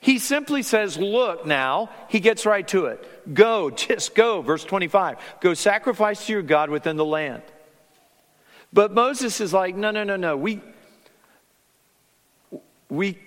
[0.00, 3.34] He simply says, Look now, he gets right to it.
[3.34, 4.42] Go, just go.
[4.42, 7.42] Verse 25 Go sacrifice to your God within the land.
[8.72, 10.36] But Moses is like, No, no, no, no.
[10.36, 10.60] We,
[12.88, 13.18] we,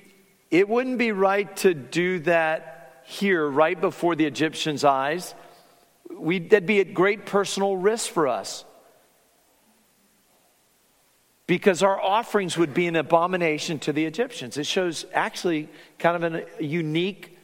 [0.52, 5.34] it wouldn't be right to do that here right before the Egyptians' eyes.
[6.12, 8.66] We, that'd be at great personal risk for us
[11.48, 14.58] because our offerings would be an abomination to the Egyptians.
[14.58, 17.38] It shows actually kind of a unique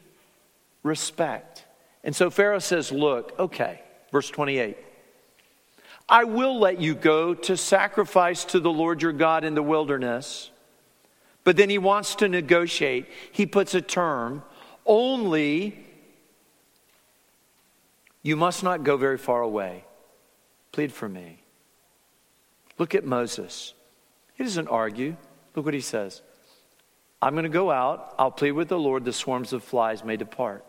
[0.83, 1.65] respect.
[2.03, 4.77] And so Pharaoh says, Look, okay, verse 28.
[6.09, 10.51] I will let you go to sacrifice to the Lord your God in the wilderness.
[11.45, 13.08] But then he wants to negotiate.
[13.31, 14.43] He puts a term
[14.85, 15.79] only
[18.21, 19.83] you must not go very far away.
[20.71, 21.43] Plead for me.
[22.79, 23.73] Look at Moses.
[24.36, 25.15] He doesn't argue.
[25.56, 26.21] Look what he says
[27.21, 28.15] I'm going to go out.
[28.19, 30.65] I'll plead with the Lord, the swarms of flies may depart.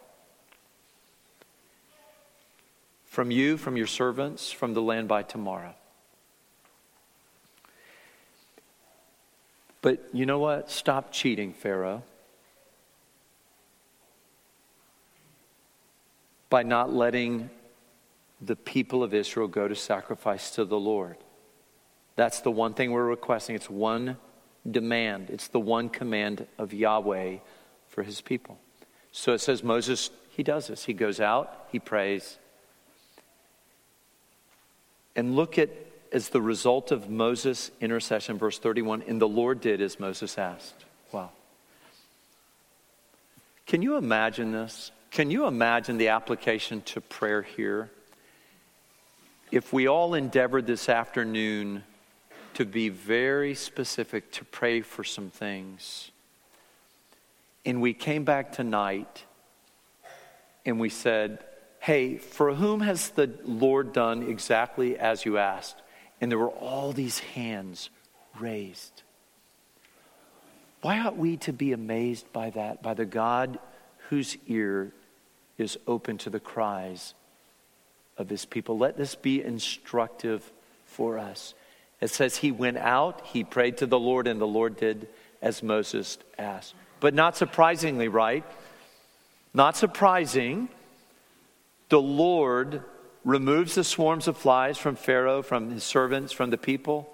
[3.06, 5.74] From you, from your servants, from the land by tomorrow.
[9.82, 10.70] But you know what?
[10.70, 12.02] Stop cheating, Pharaoh.
[16.48, 17.50] By not letting
[18.40, 21.16] the people of Israel go to sacrifice to the Lord.
[22.16, 23.56] That's the one thing we're requesting.
[23.56, 24.16] It's one
[24.68, 27.36] demand, it's the one command of Yahweh
[27.88, 28.58] for his people.
[29.12, 30.84] So it says Moses, he does this.
[30.84, 32.38] He goes out, he prays.
[35.14, 35.70] And look at,
[36.10, 40.84] as the result of Moses' intercession, verse 31, and the Lord did as Moses asked.
[41.12, 41.30] Wow.
[43.66, 44.90] Can you imagine this?
[45.10, 47.90] Can you imagine the application to prayer here?
[49.52, 51.84] If we all endeavored this afternoon
[52.54, 56.10] to be very specific, to pray for some things,
[57.64, 59.24] and we came back tonight
[60.66, 61.44] and we said,
[61.80, 65.76] Hey, for whom has the Lord done exactly as you asked?
[66.20, 67.90] And there were all these hands
[68.40, 69.02] raised.
[70.80, 73.58] Why ought we to be amazed by that, by the God
[74.08, 74.92] whose ear
[75.58, 77.14] is open to the cries
[78.16, 78.78] of his people?
[78.78, 80.50] Let this be instructive
[80.86, 81.54] for us.
[82.04, 85.08] It says, He went out, he prayed to the Lord, and the Lord did
[85.40, 86.74] as Moses asked.
[87.00, 88.44] But not surprisingly, right?
[89.54, 90.68] Not surprising,
[91.88, 92.82] the Lord
[93.24, 97.10] removes the swarms of flies from Pharaoh, from his servants, from the people.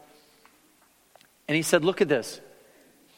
[1.47, 2.41] And he said, Look at this.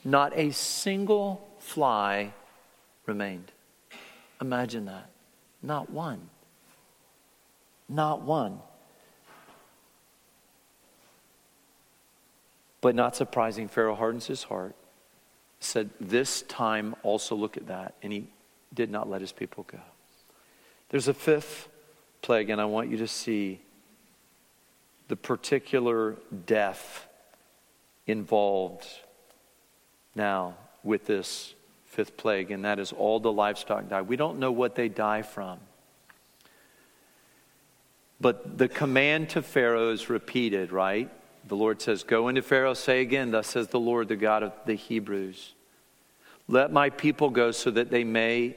[0.04, 2.34] Not a single fly
[3.06, 3.50] remained.
[4.42, 5.08] Imagine that.
[5.62, 6.28] Not one.
[7.88, 8.60] Not one.
[12.82, 14.74] But not surprising, Pharaoh hardens his heart,
[15.60, 17.94] said, This time also look at that.
[18.02, 18.26] And he
[18.74, 19.78] did not let his people go.
[20.90, 21.68] There's a fifth
[22.20, 23.60] plague, and I want you to see
[25.08, 27.06] the particular death
[28.06, 28.86] involved
[30.14, 31.54] now with this
[31.86, 34.02] fifth plague, and that is all the livestock die.
[34.02, 35.58] We don't know what they die from.
[38.20, 41.10] But the command to Pharaoh is repeated, right?
[41.46, 44.52] The Lord says, Go into Pharaoh, say again, Thus says the Lord, the God of
[44.66, 45.54] the Hebrews.
[46.48, 48.56] Let my people go so that they may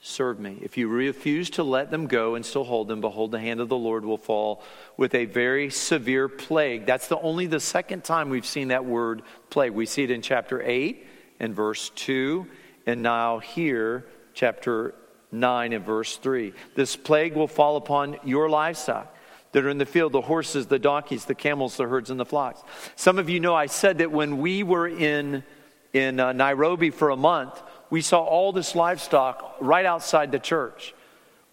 [0.00, 0.58] serve me.
[0.62, 3.68] If you refuse to let them go and still hold them, behold, the hand of
[3.68, 4.62] the Lord will fall
[4.96, 6.86] with a very severe plague.
[6.86, 9.72] That's the only the second time we've seen that word plague.
[9.72, 11.06] We see it in chapter 8
[11.38, 12.46] and verse 2,
[12.86, 14.94] and now here, chapter
[15.30, 16.52] 9 and verse 3.
[16.74, 19.14] This plague will fall upon your livestock
[19.52, 22.24] that are in the field the horses, the donkeys, the camels, the herds, and the
[22.24, 22.62] flocks.
[22.96, 25.44] Some of you know I said that when we were in,
[25.92, 30.94] in uh, Nairobi for a month, we saw all this livestock right outside the church.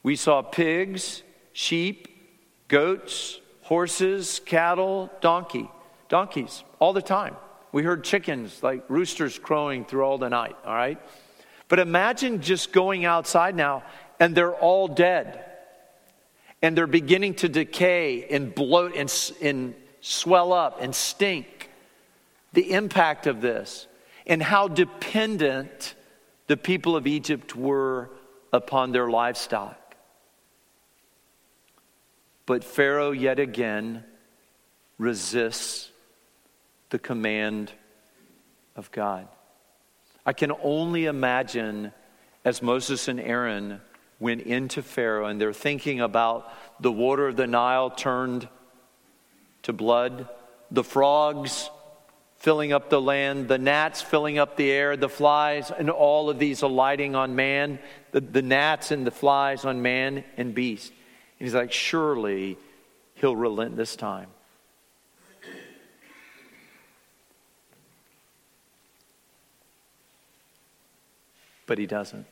[0.01, 1.21] We saw pigs,
[1.51, 2.07] sheep,
[2.69, 5.69] goats, horses, cattle, donkey,
[6.07, 7.35] donkeys all the time.
[7.71, 10.99] We heard chickens like roosters crowing through all the night, all right?
[11.67, 13.83] But imagine just going outside now
[14.19, 15.48] and they're all dead
[16.61, 21.69] and they're beginning to decay and bloat and, and swell up and stink.
[22.53, 23.87] The impact of this
[24.25, 25.95] and how dependent
[26.47, 28.09] the people of Egypt were
[28.51, 29.95] upon their livestock.
[32.45, 34.03] But Pharaoh yet again
[34.97, 35.91] resists
[36.89, 37.71] the command
[38.75, 39.27] of God.
[40.25, 41.91] I can only imagine
[42.43, 43.81] as Moses and Aaron
[44.19, 48.47] went into Pharaoh and they're thinking about the water of the Nile turned
[49.63, 50.27] to blood,
[50.71, 51.69] the frogs
[52.37, 56.39] filling up the land, the gnats filling up the air, the flies, and all of
[56.39, 57.79] these alighting on man,
[58.11, 60.91] the, the gnats and the flies on man and beast.
[61.39, 62.57] And he's like, surely
[63.15, 64.27] he'll relent this time.
[71.65, 72.25] But he doesn't.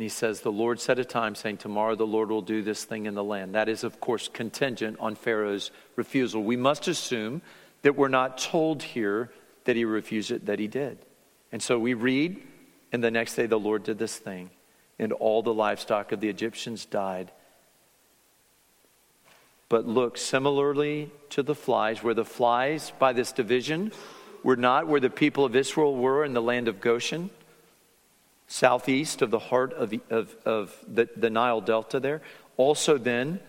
[0.00, 2.84] And he says, The Lord set a time, saying, Tomorrow the Lord will do this
[2.86, 3.54] thing in the land.
[3.54, 6.42] That is, of course, contingent on Pharaoh's refusal.
[6.42, 7.42] We must assume
[7.82, 9.30] that we're not told here
[9.64, 10.96] that he refused it, that he did.
[11.52, 12.40] And so we read,
[12.90, 14.48] and the next day the Lord did this thing,
[14.98, 17.30] and all the livestock of the Egyptians died.
[19.68, 23.92] But look, similarly to the flies, where the flies by this division
[24.42, 27.28] were not where the people of Israel were in the land of Goshen
[28.50, 32.20] southeast of the heart of, the, of, of the, the Nile Delta there.
[32.56, 33.40] Also, then,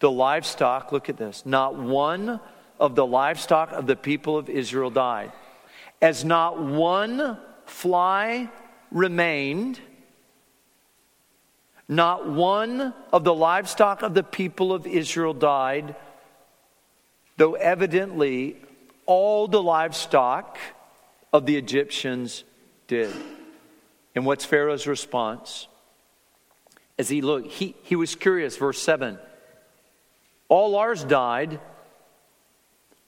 [0.00, 2.40] the livestock, look at this, not one
[2.80, 5.32] of the livestock of the people of Israel died.
[6.00, 8.48] As not one fly
[8.90, 9.78] remained,
[11.86, 15.94] not one of the livestock of the people of Israel died,
[17.36, 18.56] though evidently
[19.04, 20.58] all the livestock
[21.32, 22.44] of the Egyptians
[22.88, 23.12] did.
[24.14, 25.68] And what's Pharaoh's response?
[26.98, 29.18] As he looked, he, he was curious, verse 7.
[30.48, 31.60] All ours died,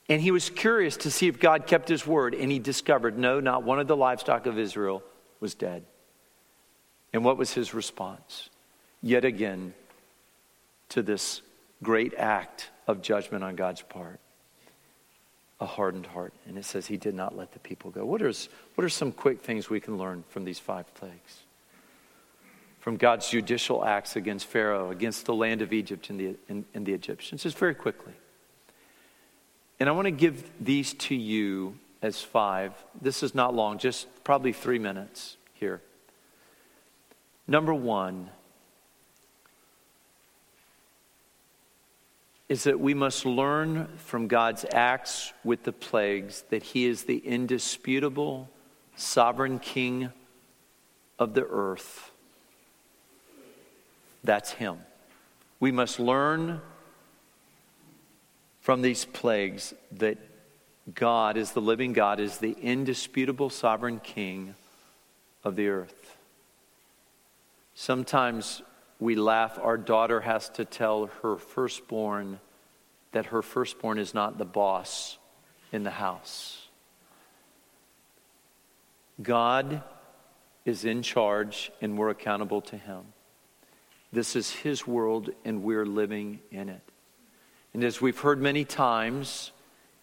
[0.08, 3.40] and he was curious to see if God kept his word, and he discovered no,
[3.40, 5.02] not one of the livestock of Israel
[5.40, 5.84] was dead.
[7.12, 8.48] And what was his response?
[9.02, 9.74] Yet again,
[10.90, 11.42] to this
[11.82, 14.20] great act of judgment on God's part
[15.60, 16.32] a hardened heart.
[16.46, 18.04] And it says he did not let the people go.
[18.04, 21.42] What, is, what are some quick things we can learn from these five plagues?
[22.80, 26.84] From God's judicial acts against Pharaoh, against the land of Egypt and the, and, and
[26.84, 28.12] the Egyptians, just very quickly.
[29.80, 32.72] And I want to give these to you as five.
[33.00, 35.80] This is not long, just probably three minutes here.
[37.46, 38.30] Number one,
[42.48, 47.18] is that we must learn from God's acts with the plagues that He is the
[47.18, 48.50] indisputable
[48.96, 50.10] sovereign King
[51.18, 52.10] of the earth.
[54.22, 54.78] That's Him.
[55.58, 56.60] We must learn
[58.60, 60.18] from these plagues that
[60.94, 64.54] God is the living God, is the indisputable sovereign King
[65.42, 66.16] of the earth.
[67.74, 68.62] Sometimes
[69.00, 72.40] we laugh, our daughter has to tell her firstborn
[73.12, 75.18] that her firstborn is not the boss
[75.72, 76.68] in the house.
[79.22, 79.82] God
[80.64, 83.02] is in charge and we're accountable to Him.
[84.12, 86.82] This is His world and we're living in it.
[87.72, 89.50] And as we've heard many times,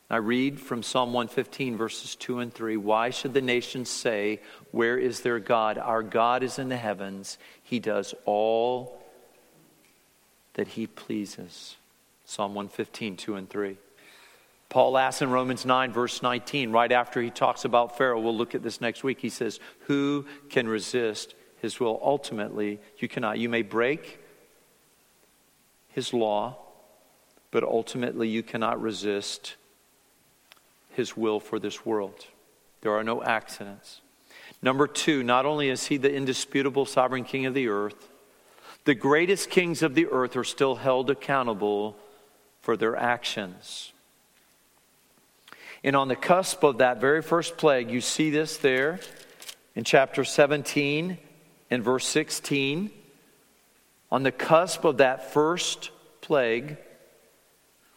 [0.10, 4.98] I read from Psalm 115, verses 2 and 3 Why should the nations say, Where
[4.98, 5.78] is their God?
[5.78, 7.38] Our God is in the heavens.
[7.72, 9.02] He does all
[10.56, 11.78] that He pleases.
[12.26, 13.78] Psalm 115, 2 and 3.
[14.68, 18.56] Paul asks in Romans 9, verse 19, right after he talks about Pharaoh, we'll look
[18.56, 19.22] at this next week.
[19.22, 21.98] He says, Who can resist his will?
[22.04, 23.40] Ultimately, you cannot.
[23.40, 24.20] You may break
[25.88, 26.58] his law,
[27.52, 29.56] but ultimately, you cannot resist
[30.90, 32.26] his will for this world.
[32.82, 34.02] There are no accidents.
[34.62, 38.10] Number two, not only is he the indisputable sovereign king of the earth,
[38.86, 41.96] the greatest kings of the earth are still held accountable
[42.62, 43.92] for their actions.
[45.84, 49.00] And on the cusp of that very first plague, you see this there
[49.76, 51.18] in chapter 17
[51.72, 52.92] and verse 16.
[54.12, 55.90] On the cusp of that first
[56.22, 56.78] plague,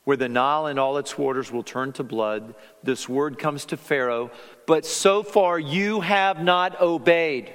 [0.04, 2.54] where the Nile and all its waters will turn to blood.
[2.82, 4.30] This word comes to Pharaoh,
[4.66, 7.50] but so far you have not obeyed.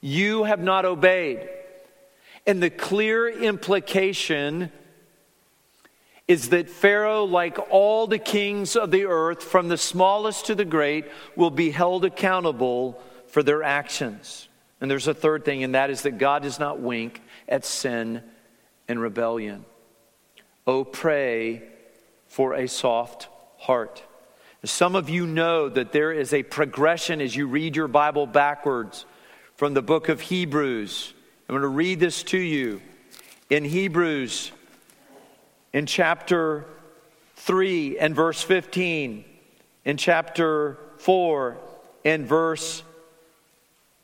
[0.00, 1.48] You have not obeyed.
[2.46, 4.70] And the clear implication
[6.28, 10.64] is that Pharaoh, like all the kings of the earth, from the smallest to the
[10.64, 11.06] great,
[11.36, 14.48] will be held accountable for their actions.
[14.80, 18.22] And there's a third thing, and that is that God does not wink at sin
[18.88, 19.64] and rebellion.
[20.66, 21.62] Oh, pray
[22.26, 24.02] for a soft heart.
[24.64, 29.04] Some of you know that there is a progression as you read your Bible backwards
[29.56, 31.12] from the book of Hebrews.
[31.48, 32.80] I'm going to read this to you.
[33.50, 34.52] In Hebrews,
[35.74, 36.64] in chapter
[37.36, 39.24] 3 and verse 15,
[39.84, 41.58] in chapter 4
[42.06, 42.82] and verse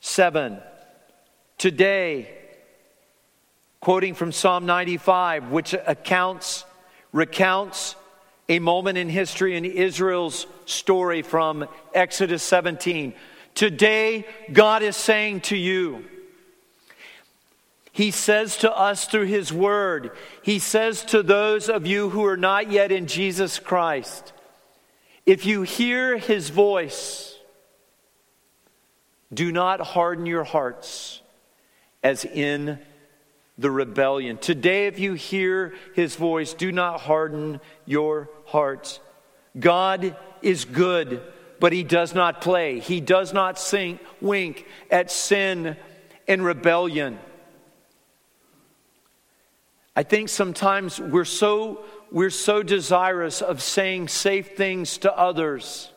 [0.00, 0.60] 7.
[1.56, 2.39] Today,
[3.80, 6.66] quoting from Psalm 95, which accounts,
[7.12, 7.96] recounts
[8.46, 13.14] a moment in history in Israel's story from Exodus 17.
[13.54, 16.04] Today, God is saying to you,
[17.90, 20.10] He says to us through His Word,
[20.42, 24.34] He says to those of you who are not yet in Jesus Christ,
[25.24, 27.34] if you hear His voice,
[29.32, 31.22] do not harden your hearts
[32.02, 32.78] as in
[33.60, 34.38] the rebellion.
[34.38, 39.00] Today, if you hear his voice, do not harden your hearts.
[39.58, 41.22] God is good,
[41.60, 42.80] but he does not play.
[42.80, 45.76] He does not sink, wink at sin
[46.26, 47.18] and rebellion.
[49.94, 55.92] I think sometimes we're so, we're so desirous of saying safe things to others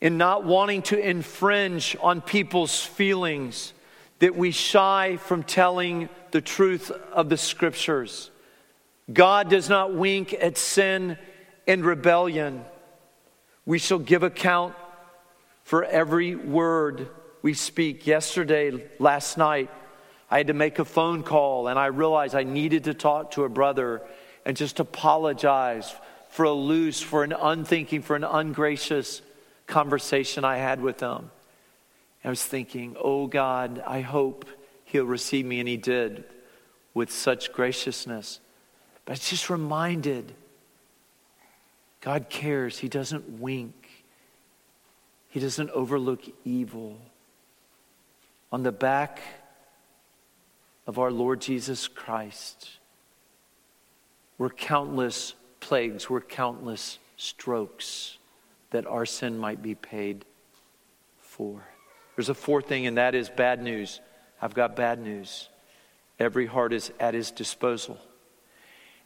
[0.00, 3.74] and not wanting to infringe on people's feelings
[4.20, 8.30] that we shy from telling the truth of the scriptures.
[9.12, 11.18] God does not wink at sin
[11.66, 12.64] and rebellion.
[13.66, 14.74] We shall give account
[15.64, 17.08] for every word
[17.42, 18.06] we speak.
[18.06, 19.70] Yesterday, last night,
[20.30, 23.44] I had to make a phone call and I realized I needed to talk to
[23.44, 24.02] a brother
[24.44, 25.92] and just apologize
[26.28, 29.22] for a loose, for an unthinking, for an ungracious
[29.66, 31.30] conversation I had with them.
[32.24, 34.44] I was thinking, oh God, I hope
[34.84, 35.58] he'll receive me.
[35.60, 36.24] And he did
[36.92, 38.40] with such graciousness.
[39.04, 40.32] But it's just reminded
[42.00, 42.78] God cares.
[42.78, 43.74] He doesn't wink
[45.28, 46.98] He doesn't overlook evil.
[48.52, 49.20] On the back
[50.86, 52.68] of our Lord Jesus Christ
[54.38, 58.18] were countless plagues, were countless strokes
[58.70, 60.24] that our sin might be paid
[61.18, 61.62] for.
[62.16, 64.00] There's a fourth thing, and that is bad news.
[64.42, 65.48] I've got bad news.
[66.18, 67.98] Every heart is at his disposal.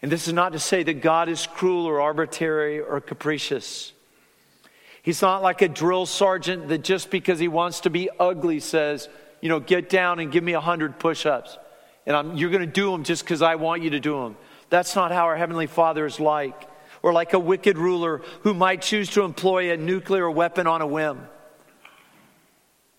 [0.02, 3.92] And this is not to say that God is cruel or arbitrary or capricious.
[5.02, 9.08] He's not like a drill sergeant that just because he wants to be ugly says,
[9.40, 11.56] you know, get down and give me a hundred push ups.
[12.06, 14.36] And I'm, you're going to do them just because I want you to do them.
[14.70, 16.68] That's not how our Heavenly Father is like.
[17.02, 20.86] Or like a wicked ruler who might choose to employ a nuclear weapon on a
[20.86, 21.20] whim.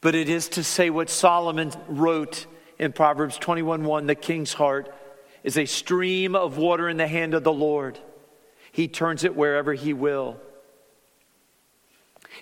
[0.06, 2.46] But it is to say what Solomon wrote
[2.78, 4.94] in Proverbs 21:1 the king's heart
[5.44, 7.98] is a stream of water in the hand of the Lord.
[8.72, 10.40] He turns it wherever he will.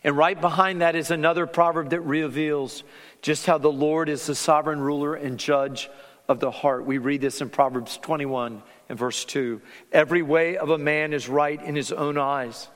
[0.03, 2.83] And right behind that is another proverb that reveals
[3.21, 5.89] just how the Lord is the sovereign ruler and judge
[6.27, 6.85] of the heart.
[6.85, 9.61] We read this in Proverbs 21 and verse 2.
[9.93, 12.67] Every way of a man is right in his own eyes,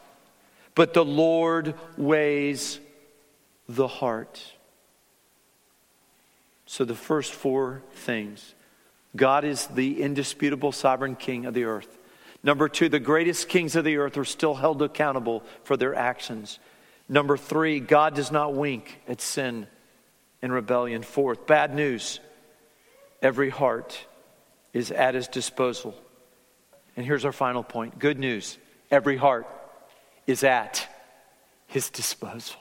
[0.76, 2.80] but the Lord weighs
[3.68, 4.54] the heart.
[6.68, 8.54] So, the first four things
[9.16, 11.98] God is the indisputable sovereign king of the earth.
[12.44, 16.60] Number two, the greatest kings of the earth are still held accountable for their actions.
[17.10, 19.66] Number three, God does not wink at sin
[20.42, 21.02] and rebellion.
[21.02, 22.20] Fourth, bad news
[23.22, 24.06] every heart
[24.74, 25.96] is at his disposal.
[26.96, 28.58] And here's our final point good news
[28.92, 29.48] every heart
[30.28, 30.88] is at
[31.68, 32.60] his disposal.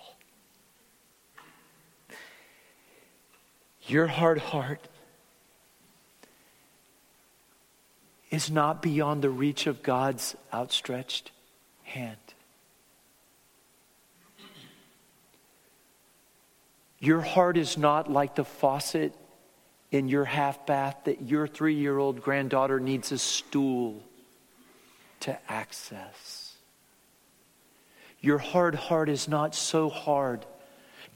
[3.87, 4.81] Your hard heart
[8.31, 11.31] is not beyond the reach of God's outstretched
[11.85, 12.17] hand.
[16.99, 19.15] Your heart is not like the faucet
[19.93, 24.03] in your half bath that your three year old granddaughter needs a stool
[25.21, 26.55] to access.
[28.21, 30.45] Your hard heart is not so hard,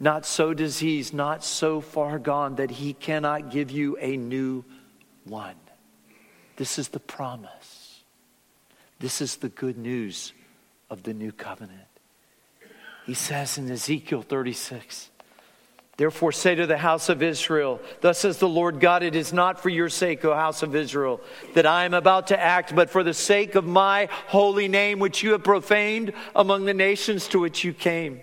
[0.01, 4.65] not so diseased, not so far gone that He cannot give you a new
[5.25, 5.55] one.
[6.57, 8.03] This is the promise.
[8.99, 10.33] This is the good news
[10.89, 11.81] of the new covenant.
[13.07, 15.11] He says in Ezekiel 36,
[15.97, 19.61] Therefore, say to the house of Israel, Thus says the Lord God, it is not
[19.61, 21.21] for your sake, O house of Israel,
[21.53, 25.23] that I am about to act, but for the sake of my holy name, which
[25.23, 28.23] you have profaned among the nations to which you came.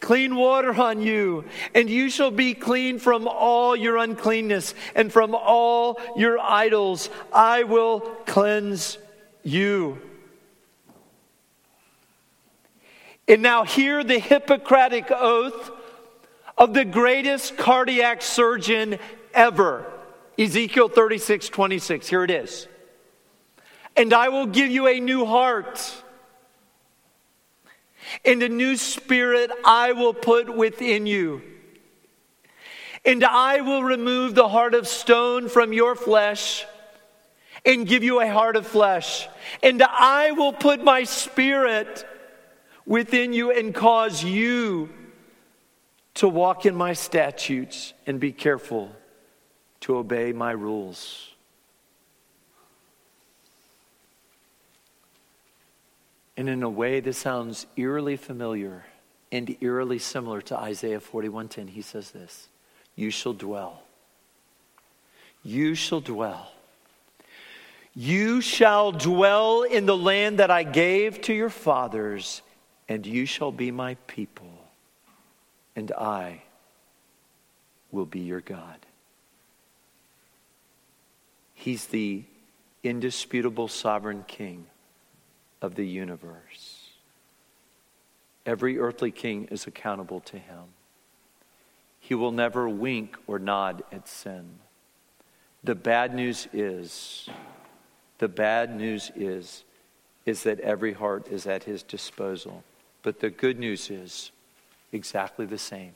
[0.00, 1.44] clean water on you,
[1.74, 7.10] and you shall be clean from all your uncleanness and from all your idols.
[7.32, 8.98] I will cleanse
[9.42, 10.00] you.
[13.28, 15.70] And now hear the Hippocratic oath
[16.56, 18.98] of the greatest cardiac surgeon
[19.34, 19.84] ever.
[20.38, 22.08] Ezekiel 36, 26.
[22.08, 22.68] Here it is.
[23.96, 26.02] And I will give you a new heart.
[28.24, 31.42] And a new spirit I will put within you.
[33.04, 36.66] And I will remove the heart of stone from your flesh
[37.64, 39.28] and give you a heart of flesh.
[39.62, 42.04] And I will put my spirit
[42.84, 44.88] within you and cause you
[46.14, 48.90] to walk in my statutes and be careful
[49.80, 51.35] to obey my rules.
[56.36, 58.84] And in a way, this sounds eerily familiar
[59.32, 61.68] and eerily similar to Isaiah 41:10.
[61.68, 62.48] He says this:
[62.94, 63.82] "You shall dwell.
[65.42, 66.52] You shall dwell.
[67.94, 72.42] You shall dwell in the land that I gave to your fathers,
[72.88, 74.68] and you shall be my people,
[75.74, 76.42] and I
[77.90, 78.84] will be your God.
[81.54, 82.24] He's the
[82.82, 84.66] indisputable sovereign king
[85.66, 86.92] of the universe.
[88.46, 90.62] Every earthly king is accountable to him.
[91.98, 94.60] He will never wink or nod at sin.
[95.64, 97.28] The bad news is,
[98.18, 99.64] the bad news is,
[100.24, 102.62] is that every heart is at his disposal.
[103.02, 104.30] But the good news is
[104.92, 105.92] exactly the same.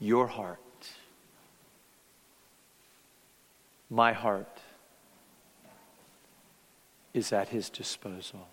[0.00, 0.58] Your heart,
[3.90, 4.60] my heart,
[7.12, 8.48] is at his disposal.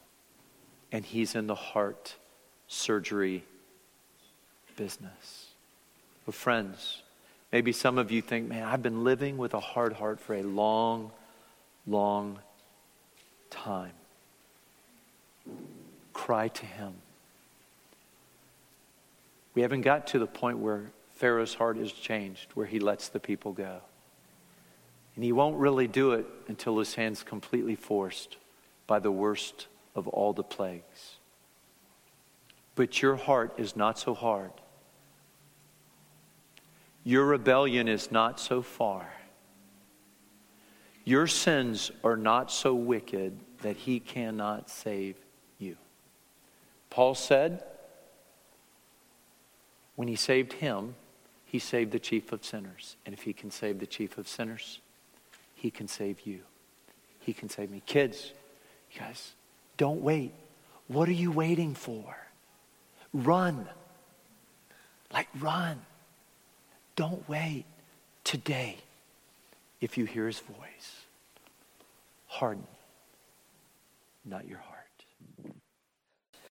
[0.91, 2.15] And he's in the heart
[2.67, 3.43] surgery
[4.75, 5.47] business.
[6.25, 7.01] But, friends,
[7.51, 10.43] maybe some of you think, man, I've been living with a hard heart for a
[10.43, 11.11] long,
[11.87, 12.39] long
[13.49, 13.91] time.
[16.13, 16.93] Cry to him.
[19.53, 23.19] We haven't got to the point where Pharaoh's heart is changed, where he lets the
[23.19, 23.81] people go.
[25.15, 28.37] And he won't really do it until his hand's completely forced
[28.87, 31.17] by the worst of all the plagues.
[32.75, 34.51] But your heart is not so hard.
[37.03, 39.11] Your rebellion is not so far.
[41.03, 45.15] Your sins are not so wicked that he cannot save
[45.57, 45.77] you.
[46.89, 47.63] Paul said,
[49.95, 50.95] when he saved him,
[51.45, 52.95] he saved the chief of sinners.
[53.05, 54.79] And if he can save the chief of sinners,
[55.53, 56.39] he can save you.
[57.19, 57.81] He can save me.
[57.85, 58.31] Kids,
[58.91, 59.33] you guys,
[59.77, 60.33] don't wait.
[60.87, 62.17] What are you waiting for?
[63.13, 63.67] Run.
[65.13, 65.81] Like, run.
[66.95, 67.65] Don't wait.
[68.23, 68.77] Today,
[69.79, 71.05] if you hear his voice,
[72.27, 72.67] harden
[74.25, 74.80] not your heart.